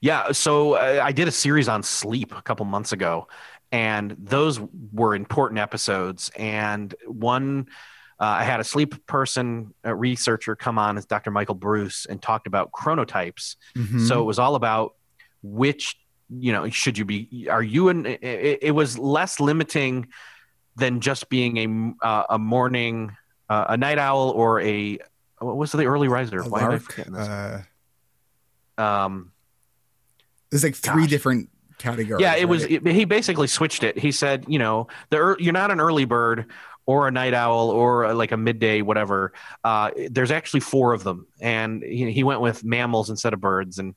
[0.00, 3.28] Yeah, so uh, I did a series on sleep a couple months ago,
[3.72, 4.60] and those
[4.92, 6.30] were important episodes.
[6.36, 7.66] And one,
[8.20, 11.30] uh, I had a sleep person, a researcher, come on as Dr.
[11.30, 13.56] Michael Breus and talked about chronotypes.
[13.76, 14.06] Mhm.
[14.08, 14.94] So it was all about
[15.42, 15.96] which,
[16.30, 17.46] you know, should you be?
[17.50, 18.06] Are you in?
[18.06, 20.08] It, it was less limiting
[20.76, 23.16] than just being a uh, a morning,
[23.48, 24.98] uh, a night owl, or a
[25.38, 26.42] what was the early riser?
[26.42, 26.82] Why am I lark.
[26.82, 27.28] forgetting this?
[27.28, 27.62] Uh,
[28.78, 29.32] Um,
[30.50, 31.10] there's like three Gosh.
[31.10, 31.50] different
[32.20, 32.64] yeah, it was.
[32.64, 33.98] It, he basically switched it.
[33.98, 36.46] He said, you know, the you're not an early bird
[36.86, 39.32] or a night owl or a, like a midday whatever.
[39.62, 43.78] Uh, there's actually four of them, and he, he went with mammals instead of birds,
[43.78, 43.94] and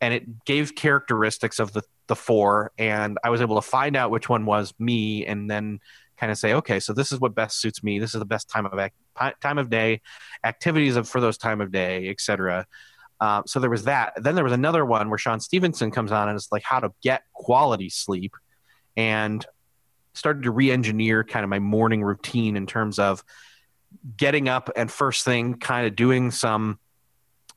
[0.00, 4.10] and it gave characteristics of the the four, and I was able to find out
[4.10, 5.80] which one was me, and then
[6.16, 7.98] kind of say, okay, so this is what best suits me.
[7.98, 8.90] This is the best time of
[9.40, 10.00] time of day,
[10.42, 12.66] activities of, for those time of day, etc.
[13.20, 14.12] Uh, so there was that.
[14.16, 16.92] Then there was another one where Shawn Stevenson comes on and it's like how to
[17.02, 18.34] get quality sleep,
[18.96, 19.44] and
[20.14, 23.24] started to re-engineer kind of my morning routine in terms of
[24.16, 26.78] getting up and first thing kind of doing some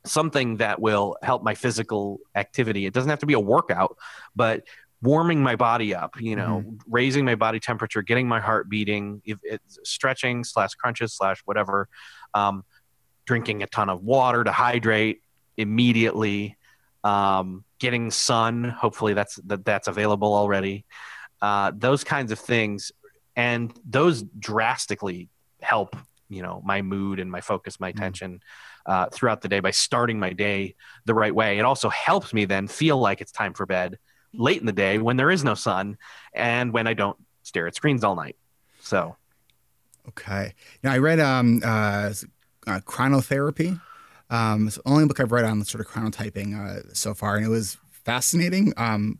[0.05, 2.85] something that will help my physical activity.
[2.85, 3.97] It doesn't have to be a workout,
[4.35, 4.63] but
[5.01, 9.37] warming my body up, you know, raising my body temperature, getting my heart beating, if
[9.43, 11.87] it's stretching slash crunches slash whatever,
[12.33, 12.63] um,
[13.25, 15.21] drinking a ton of water to hydrate
[15.57, 16.57] immediately,
[17.03, 18.63] um, getting sun.
[18.63, 20.85] Hopefully that's that that's available already.
[21.41, 22.91] Uh, those kinds of things,
[23.35, 25.29] and those drastically
[25.61, 25.95] help
[26.29, 28.41] you know my mood and my focus, my attention
[28.85, 31.59] uh, throughout the day by starting my day the right way.
[31.59, 33.99] It also helps me then feel like it's time for bed
[34.33, 35.97] late in the day when there is no sun
[36.33, 38.35] and when I don't stare at screens all night.
[38.79, 39.15] So
[40.09, 40.53] Okay.
[40.83, 42.13] Now I read um uh,
[42.65, 43.79] uh chronotherapy.
[44.29, 47.45] Um, it's the only book I've read on sort of chronotyping uh, so far, and
[47.45, 48.73] it was fascinating.
[48.77, 49.19] Um,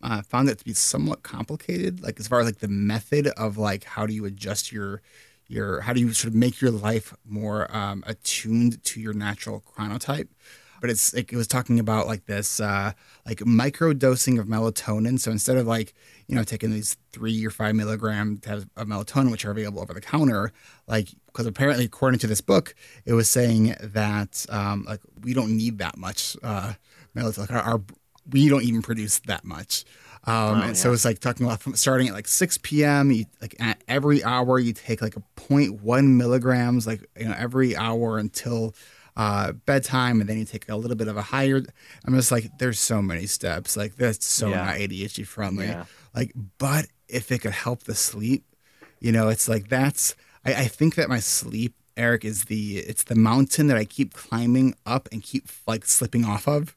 [0.00, 3.26] I uh, found it to be somewhat complicated, like as far as like the method
[3.28, 5.02] of like how do you adjust your
[5.48, 9.60] your how do you sort of make your life more um, attuned to your natural
[9.60, 10.28] chronotype.
[10.80, 12.92] But it's like it was talking about like this uh,
[13.26, 15.18] like micro dosing of melatonin.
[15.18, 15.94] So instead of like
[16.28, 19.94] you know taking these three or five milligram tabs of melatonin, which are available over
[19.94, 20.52] the counter,
[20.86, 22.74] like because apparently according to this book,
[23.04, 26.72] it was saying that um, like we don't need that much uh,
[27.14, 27.38] melatonin.
[27.38, 27.80] Like our, our
[28.30, 29.84] we don't even produce that much.
[30.24, 30.94] Um, Oh, and so yeah.
[30.94, 33.10] it's like talking about from starting at like 6 p.m.
[33.10, 37.74] You like at every hour you take like a 0.1 milligrams, like you know every
[37.76, 38.74] hour until
[39.16, 41.62] uh, bedtime, and then you take a little bit of a higher.
[42.04, 43.76] I'm just like, there's so many steps.
[43.76, 44.64] Like that's so Yeah.
[44.64, 45.66] not ADHD friendly.
[45.66, 45.84] Yeah.
[46.14, 48.44] Like, but if it could help the sleep,
[49.00, 50.14] you know, it's like that's.
[50.44, 54.14] I, I think that my sleep, Erik, is the it's the mountain that I keep
[54.14, 56.76] climbing up and keep like slipping off of.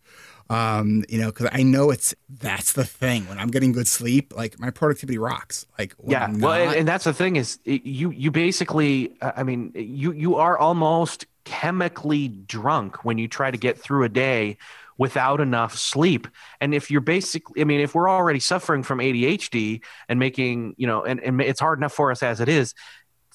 [0.49, 3.27] Um, you know, because I know it's that's the thing.
[3.29, 5.65] When I'm getting good sleep, like my productivity rocks.
[5.79, 9.31] Like when yeah, I'm well, and, and that's the thing is you you basically, uh,
[9.37, 14.09] I mean, you you are almost chemically drunk when you try to get through a
[14.09, 14.57] day
[14.97, 16.27] without enough sleep.
[16.59, 20.85] And if you're basically, I mean, if we're already suffering from ADHD and making, you
[20.85, 22.75] know, and, and it's hard enough for us as it is,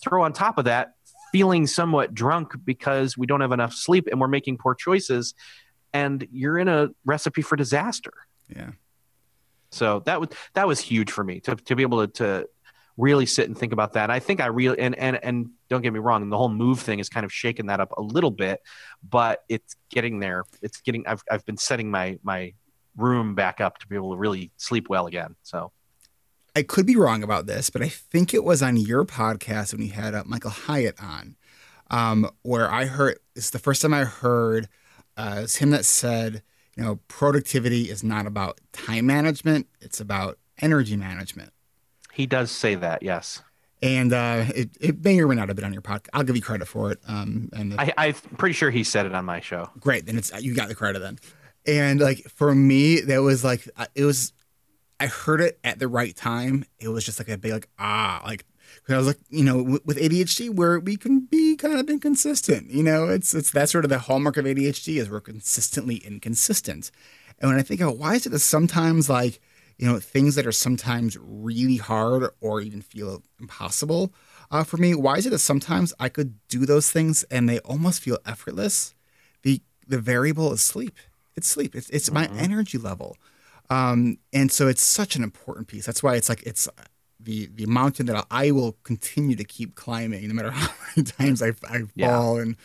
[0.03, 0.93] throw on top of that
[1.33, 5.35] feeling somewhat drunk because we don't have enough sleep and we're making poor choices,
[5.93, 8.13] and you're in a recipe for disaster.
[8.55, 8.71] yeah.
[9.73, 12.49] So that was that was huge for me to to be able to, to
[12.97, 14.11] really sit and think about that.
[14.11, 16.99] I think I really and and and don't get me wrong, the whole move thing
[17.01, 18.61] is kind of shaken that up a little bit,
[19.07, 20.45] but it's getting there.
[20.63, 21.07] It's getting.
[21.07, 22.55] I've I've been setting my my
[22.97, 25.35] room back up to be able to really sleep well again.
[25.43, 25.73] So
[26.57, 29.83] I could be wrong about this, but I think it was on your podcast when
[29.83, 31.37] you had uh, Michael Hyatt on,
[31.91, 34.67] um, where I heard it's the first time I heard
[35.19, 36.43] uh, it's him that said,
[36.75, 41.53] you know, productivity is not about time management; it's about energy management.
[42.15, 43.43] He does say that, yes.
[43.83, 46.09] And uh, it, it may or may not have been on your podcast.
[46.15, 47.01] I'll give you credit for it.
[47.07, 49.69] Um, and I, I'm pretty sure he said it on my show.
[49.79, 51.19] great, then it's you got the credit then.
[51.67, 54.33] And like for me, that was like it was.
[54.99, 56.65] I heard it at the right time.
[56.79, 58.45] It was just like a big like ah like
[58.85, 61.89] 'cause I was like you know with, with ADHD where we can be kind of
[61.91, 62.71] inconsistent.
[62.71, 66.91] You know, it's it's that sort of the hallmark of ADHD is we're consistently inconsistent.
[67.39, 69.41] And when I think of why is it that sometimes like
[69.79, 74.13] you know things that are sometimes really hard or even feel impossible
[74.51, 77.59] uh, for me, why is it that sometimes I could do those things and they
[77.61, 78.95] almost feel effortless?
[79.43, 80.97] The the variable is sleep.
[81.37, 81.75] It's sleep.
[81.75, 83.17] It's it's my energy level.
[83.71, 85.87] Um, and so it's such an important piece.
[85.87, 86.69] That's why it's like it's
[87.19, 91.43] the the mountain that I will continue to keep climbing no matter how many times
[91.43, 92.09] I, I Yeah.
[92.09, 92.57] fall and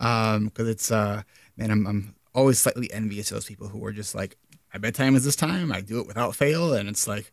[0.00, 1.22] um because it's uh
[1.56, 4.36] man I'm I'm always slightly envious of those people who are just like
[4.72, 7.32] my bedtime is this time I do it without fail and it's like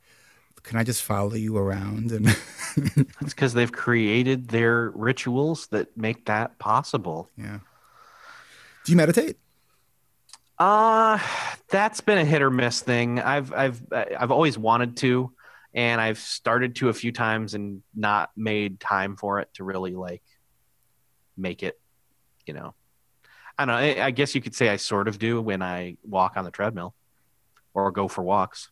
[0.63, 2.27] can I just follow you around and
[3.21, 7.29] It's because they've created their rituals that make that possible.
[7.37, 7.59] yeah
[8.83, 9.37] do you meditate
[10.57, 11.19] Uh
[11.69, 13.19] that's been a hit or miss thing.
[13.19, 15.33] I've I've I've always wanted to,
[15.73, 19.93] and I've started to a few times and not made time for it to really
[19.95, 20.23] like
[21.35, 21.79] make it.
[22.45, 22.73] You know,
[23.57, 24.01] I don't know.
[24.01, 26.51] I, I guess you could say I sort of do when I walk on the
[26.51, 26.93] treadmill
[27.73, 28.69] or go for walks.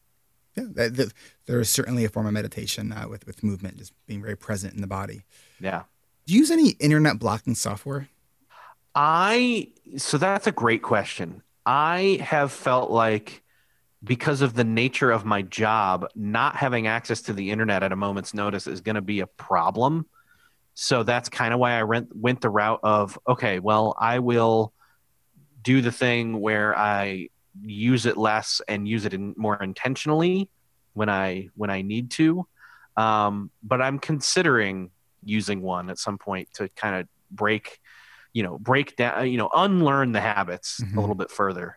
[0.55, 1.13] yeah that, that,
[1.47, 4.73] there is certainly a form of meditation uh, with with movement just being very present
[4.75, 5.23] in the body
[5.59, 5.83] Yeah.
[6.25, 8.07] do you use any internet blocking software
[8.95, 11.41] I so that's a great question.
[11.65, 13.41] I have felt like
[14.03, 17.95] because of the nature of my job, not having access to the internet at a
[17.95, 20.05] moment's notice is going to be a problem.
[20.73, 24.73] So that's kind of why I went went the route of okay, well, I will
[25.61, 27.29] do the thing where I
[27.61, 30.49] use it less and use it in more intentionally
[30.93, 32.47] when I when I need to.
[32.97, 34.91] Um, but I'm considering
[35.23, 37.79] using one at some point to kind of break
[38.33, 40.97] you know break down you know unlearn the habits Mhm.
[40.97, 41.75] a little bit further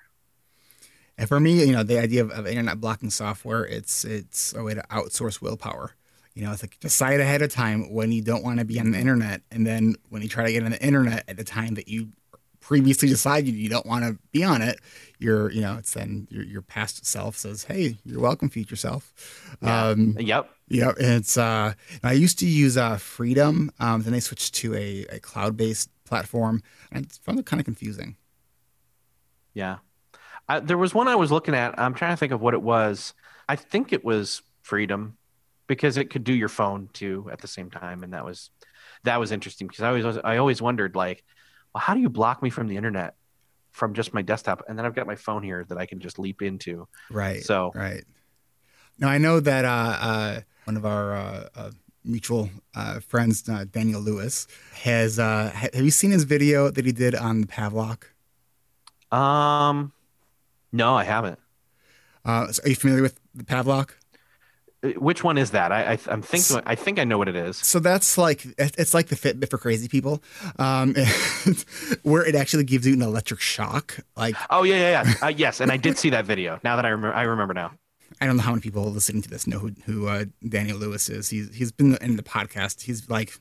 [1.18, 4.62] And for me, you know, the idea of, of internet blocking software, it's it's a
[4.62, 5.92] way to outsource willpower.
[6.34, 8.90] You know, it's like decide ahead of time when you don't want to be on
[8.90, 11.74] the internet, and then when you try to get on the internet at the time
[11.74, 12.08] that you
[12.60, 14.80] previously decided you don't want to be on it,
[15.18, 19.14] your you know, it's then your your past self says, "Hey, you're welcome, future self."
[19.62, 19.88] Yeah.
[19.88, 21.38] Um, yep yeah, it's.
[21.38, 25.88] Uh, I used to use uh, Freedom, um, then they switched to a, a cloud-based
[26.06, 28.16] platform, and it's found it kind of confusing.
[29.54, 29.78] yeah
[30.48, 32.62] I, there was one i was looking at i'm trying to think of what it
[32.62, 33.14] was
[33.48, 35.16] i think it was freedom
[35.66, 38.50] because it could do your phone too at the same time and that was
[39.04, 41.24] that was interesting because i always i always wondered like
[41.74, 43.14] well how do you block me from the internet
[43.72, 46.18] from just my desktop and then i've got my phone here that i can just
[46.18, 47.42] leap into Right.
[47.42, 48.04] So- right.
[48.98, 49.68] Now I know that uh,
[50.00, 51.70] uh, one of our uh, uh,
[52.06, 54.46] mutual uh, friends, uh, Daniel Lewis,
[54.84, 55.18] has.
[55.18, 58.04] Uh, ha- have you seen his video that he did on the Pavlok?
[59.12, 59.92] um
[60.72, 61.38] no i haven't
[62.24, 63.90] Uh, so are you familiar with the Pavlok?
[64.98, 67.56] Which one is that i, I i'm thinking i think i know what it is
[67.56, 70.22] So that's like it's like the Fitbit for crazy people,
[70.58, 70.94] um,
[72.02, 73.98] where it actually gives you an electric shock.
[74.16, 76.84] Like oh yeah yeah yeah uh, yes and i did see that video now that
[76.84, 77.72] i remember i remember now
[78.20, 81.08] I don't know how many people listening to this know who, who uh, Daniel Lewis
[81.08, 81.28] is.
[81.28, 82.82] He's he's been in the podcast.
[82.82, 83.38] He's like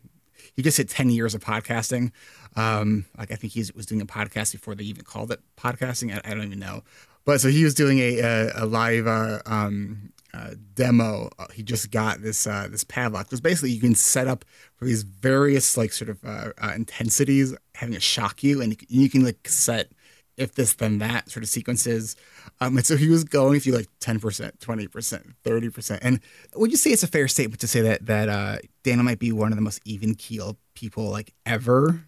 [0.56, 2.12] he just hit ten years of podcasting.
[2.56, 6.14] Um, like I think he was doing a podcast before they even called it podcasting.
[6.14, 6.84] I, I don't even know.
[7.26, 11.30] But so he was doing a a, a live uh, um, uh, demo.
[11.54, 13.24] He just got this uh, this Pavlok.
[13.24, 14.46] Because basically you can set up
[14.76, 19.10] for these various like sort of uh, uh, intensities, having it shock you, and you
[19.10, 19.92] can like set
[20.38, 22.16] if this then that sort of sequences.
[22.62, 26.02] Um, and so he was going through like ten percent, twenty percent, thirty percent.
[26.04, 26.20] And
[26.56, 29.32] would you say it's a fair statement to say that that uh, Dana might be
[29.32, 32.08] one of the most even keeled people like ever?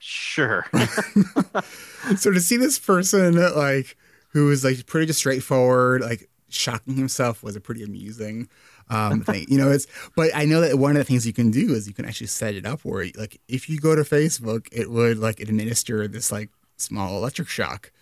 [0.00, 0.64] sure
[2.16, 3.96] so to see this person like
[4.28, 8.48] who is like pretty just straightforward, like shocking himself was a pretty amusing
[8.90, 9.46] um thing.
[9.48, 9.86] You know, it's
[10.16, 12.28] but I know that one of the things you can do is you can actually
[12.28, 16.30] set it up where like if you go to Facebook, it would like administer this
[16.30, 17.92] like small electric shock,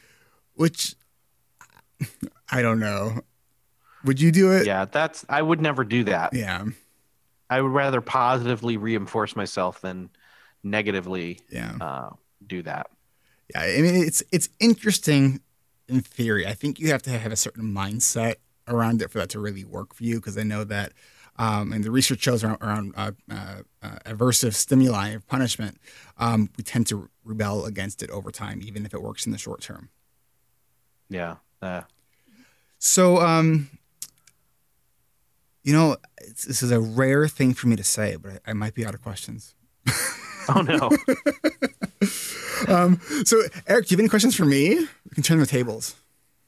[0.54, 0.94] which
[2.50, 3.20] I don't know.
[4.04, 4.66] Would you do it?
[4.66, 6.64] yeah that's i would never do that Yeah.
[7.48, 10.10] I would rather positively reinforce myself than
[10.64, 11.76] negatively Yeah.
[11.80, 12.10] uh,
[12.46, 12.88] do that.
[13.50, 15.40] Yeah, I mean it's it's interesting
[15.88, 16.46] in theory.
[16.46, 18.36] I think you have to have a certain mindset
[18.68, 20.16] around it for that to really work for you.
[20.16, 20.92] Because I know that,
[21.38, 25.78] um, and the research shows around, around uh, uh, uh, aversive stimuli of punishment,
[26.18, 29.38] um, we tend to rebel against it over time, even if it works in the
[29.38, 29.88] short term.
[31.08, 31.36] Yeah.
[31.62, 31.82] Uh,
[32.78, 33.68] So, um,
[35.62, 35.96] You know,
[36.46, 38.94] this is a rare thing for me to say, but I, I might be out
[38.94, 39.54] of questions.
[40.48, 40.90] oh no.
[42.74, 44.76] um, so, Erik, do you have any questions for me?
[44.76, 45.96] We can turn the tables.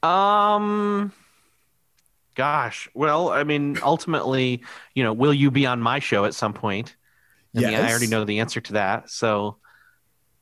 [0.03, 1.11] Um,
[2.35, 2.89] gosh.
[2.93, 4.63] Well, I mean, ultimately,
[4.93, 6.95] you know, will you be on my show at some point?
[7.55, 7.71] I yes.
[7.71, 9.09] mean, I already know the answer to that.
[9.09, 9.57] So,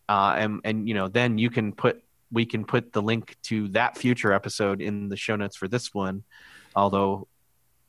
[0.10, 3.70] uh, and and you know, then you can put we can put the link to
[3.70, 6.24] that future episode in the show notes for this one.
[6.76, 7.28] Although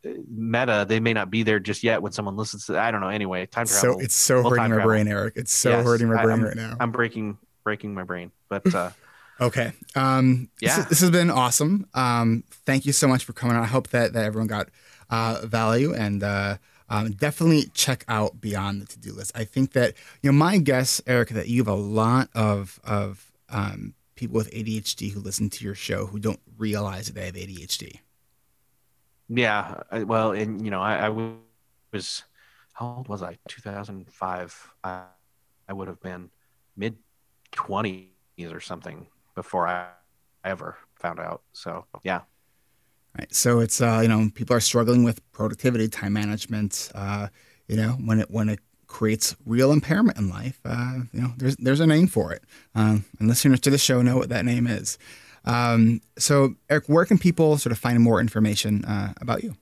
[0.06, 3.00] uh, meta they may not be there just yet when someone listens to i don't
[3.00, 4.86] know anyway time travel so it's so well, hurting my travel.
[4.86, 8.04] brain erik it's so yes, hurting my brain I, right now i'm breaking breaking my
[8.04, 8.90] brain but uh
[9.40, 10.76] okay um yeah.
[10.76, 11.86] this, this, has been awesome.
[11.94, 13.56] Um thank you so much for coming.
[13.56, 14.68] On i hope that that everyone got
[15.10, 16.56] uh value and uh
[16.90, 19.32] um, definitely check out beyond the to-do list.
[19.34, 23.30] I think that you know my guess erik that you have a lot of of
[23.50, 27.34] um, people with adhd who listen to your show who don't realize that they have
[27.34, 28.00] adhd
[29.28, 32.22] yeah, I, well, and you know, I, I, was
[32.72, 33.38] how old was I?
[33.48, 34.72] 2005.
[34.84, 35.02] I,
[35.68, 36.30] I would have been
[36.76, 36.96] mid
[37.52, 38.08] 20s
[38.50, 39.06] or something
[39.38, 39.86] before I
[40.44, 41.42] ever found out.
[41.52, 42.22] So yeah.
[43.16, 43.32] Right.
[43.32, 46.90] So it's uh, you know people are struggling with productivity, time management.
[46.92, 47.28] Uh,
[47.68, 48.58] you know when it when it
[48.88, 50.58] creates real impairment in life.
[50.64, 52.42] Uh, you know there's there's a name for it.
[52.74, 54.98] Um, and listeners to the show know what that name is.
[55.44, 59.54] Um, so, Erik, where can people sort of find more information uh, about you?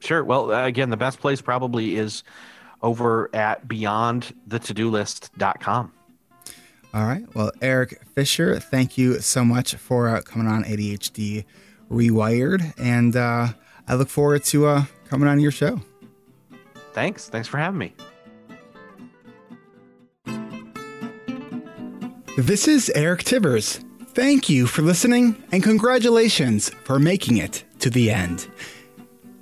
[0.00, 0.22] Sure.
[0.22, 2.22] Well, uh, again, the best place probably is
[2.82, 5.92] over at beyondthetodolist.com.
[6.92, 7.22] All right.
[7.34, 11.44] Well, Erik Fisher, thank you so much for uh, coming on ADHD
[11.90, 12.74] Rewired.
[12.78, 13.48] And uh,
[13.86, 15.80] I look forward to uh, coming on your show.
[16.92, 17.28] Thanks.
[17.28, 17.94] Thanks for having me.
[22.36, 23.84] This is Eric Tivers.
[24.12, 28.48] Thank you for listening, and congratulations for making it to the end.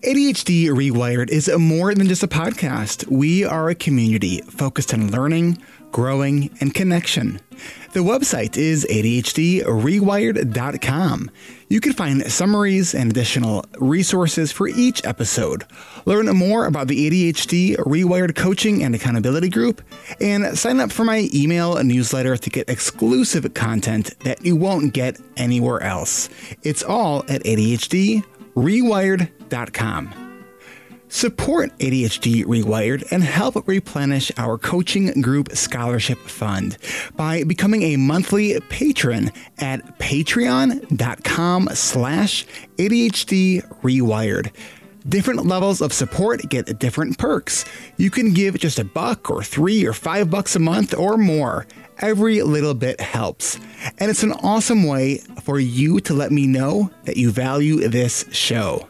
[0.02, 3.06] ADHD Rewired is more than just a podcast.
[3.08, 5.58] We are a community focused on learning,
[5.92, 7.40] growing, and connection.
[7.92, 11.30] The website is ADHDrewired.com.
[11.68, 15.64] You can find summaries and additional resources for each episode.
[16.04, 19.80] Learn more about the ADHD Rewired Coaching and Accountability Group,
[20.20, 25.18] and sign up for my email newsletter to get exclusive content that you won't get
[25.36, 26.28] anywhere else.
[26.62, 30.27] It's all at ADHDrewired.com.
[31.10, 36.76] Support ADHD Rewired and help replenish our coaching group scholarship fund
[37.16, 42.46] by becoming a monthly patron at patreon.com slash
[42.76, 44.52] ADHD Rewired.
[45.08, 47.64] Different levels of support get different perks.
[47.96, 51.66] You can give just a buck or three or five bucks a month or more.
[52.00, 53.58] Every little bit helps.
[53.98, 58.26] And it's an awesome way for you to let me know that you value this
[58.30, 58.87] show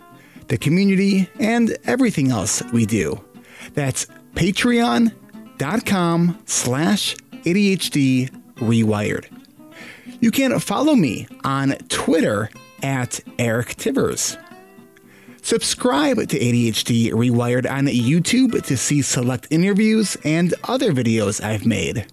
[0.48, 3.22] the community, and everything else we do.
[3.74, 5.12] That's patreon.com
[6.46, 9.26] slash ADHD Rewired.
[10.20, 12.50] You can follow me on Twitter
[12.82, 14.36] at Eric Tivers.
[15.42, 22.06] Subscribe to ADHD Rewired on YouTube to see select interviews and other videos I've made.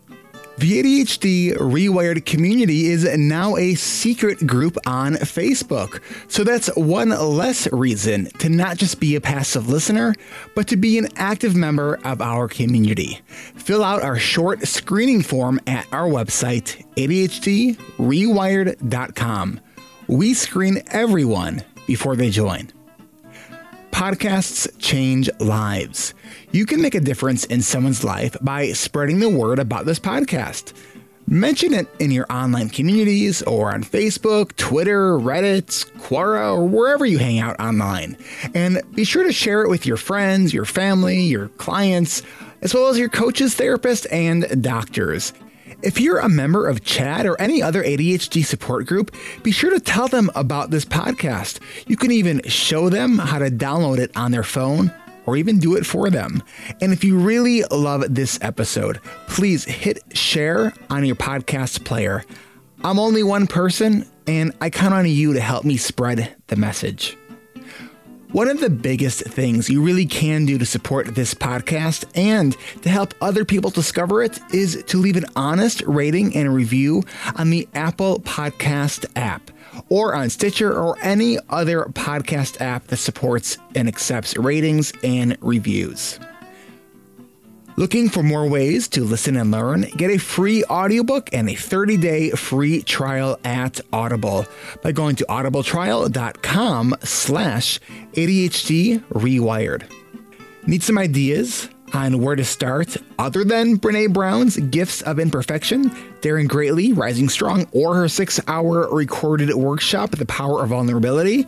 [0.58, 6.01] The ADHD Rewired community is now a secret group on Facebook.
[6.32, 10.16] So that's one less reason to not just be a passive listener,
[10.56, 13.20] but to be an active member of our community.
[13.28, 19.60] Fill out our short screening form at our website, ADHDrewired.com.
[20.08, 22.72] We screen everyone before they join.
[23.96, 26.14] Podcasts change lives.
[26.52, 30.74] You can make a difference in someone's life by spreading the word about this podcast.
[31.28, 37.20] Mention it in your online communities or on Facebook, Twitter, Reddit, Quora, or wherever you
[37.20, 38.18] hang out online.
[38.54, 42.22] And be sure to share it with your friends, your family, your clients,
[42.62, 45.32] as well as your coaches, therapists, and doctors.
[45.86, 49.80] If you're a member of CHADD or any other ADHD support group, be sure to
[49.80, 51.60] tell them about this podcast.
[51.86, 54.92] You can even show them how to download it on their phone
[55.28, 56.42] or even do it for them.
[56.82, 62.24] And if you really love this episode, please hit share on your podcast player.
[62.84, 67.16] I'm only one person, and I count on you to help me spread the message.
[68.32, 72.89] One of the biggest things you really can do to support this podcast and to
[72.89, 77.03] help other people discover it is to leave an honest rating and review
[77.38, 79.51] on the Apple Podcast app
[79.89, 86.19] or on Stitcher or any other podcast app that supports and accepts ratings and reviews.
[87.78, 89.82] Looking for more ways to listen and learn?
[89.97, 94.45] Get a free audiobook and a 30-day free trial at Audible
[94.82, 97.82] by going to audibletrial.com slash
[98.13, 99.91] ADHD Rewired.
[100.65, 106.47] Need some ideas on where to start other than Brene Brown's Gifts of Imperfection, Daring
[106.47, 111.45] Greatly, Rising Strong, or her six-hour recorded workshop, The Power of Vulnerability?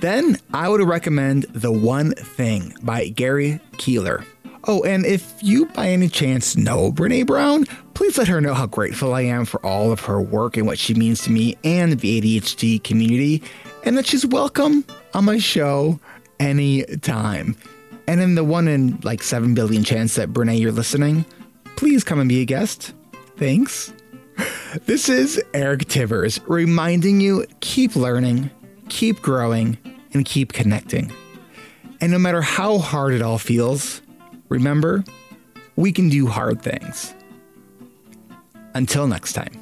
[0.00, 4.24] Then I would recommend The One Thing by Gary Keller.
[4.70, 7.64] Oh, and if you by any chance know Brene Brown,
[7.94, 10.78] please let her know how grateful I am for all of her work and what
[10.78, 13.42] she means to me and the ADHD community,
[13.84, 15.98] and that she's welcome on my show
[16.38, 17.56] anytime.
[18.06, 21.24] And in the one in like 7 billion chance that Brene, you're listening,
[21.76, 22.92] please come and be a guest.
[23.36, 23.92] Thanks.
[24.84, 28.50] This is Eric Tivers reminding you keep learning,
[28.90, 29.78] keep growing,
[30.12, 31.10] and keep connecting.
[32.02, 34.02] And no matter how hard it all feels,
[34.48, 35.04] Remember,
[35.76, 37.14] we can do hard things.
[38.74, 39.52] Until next time.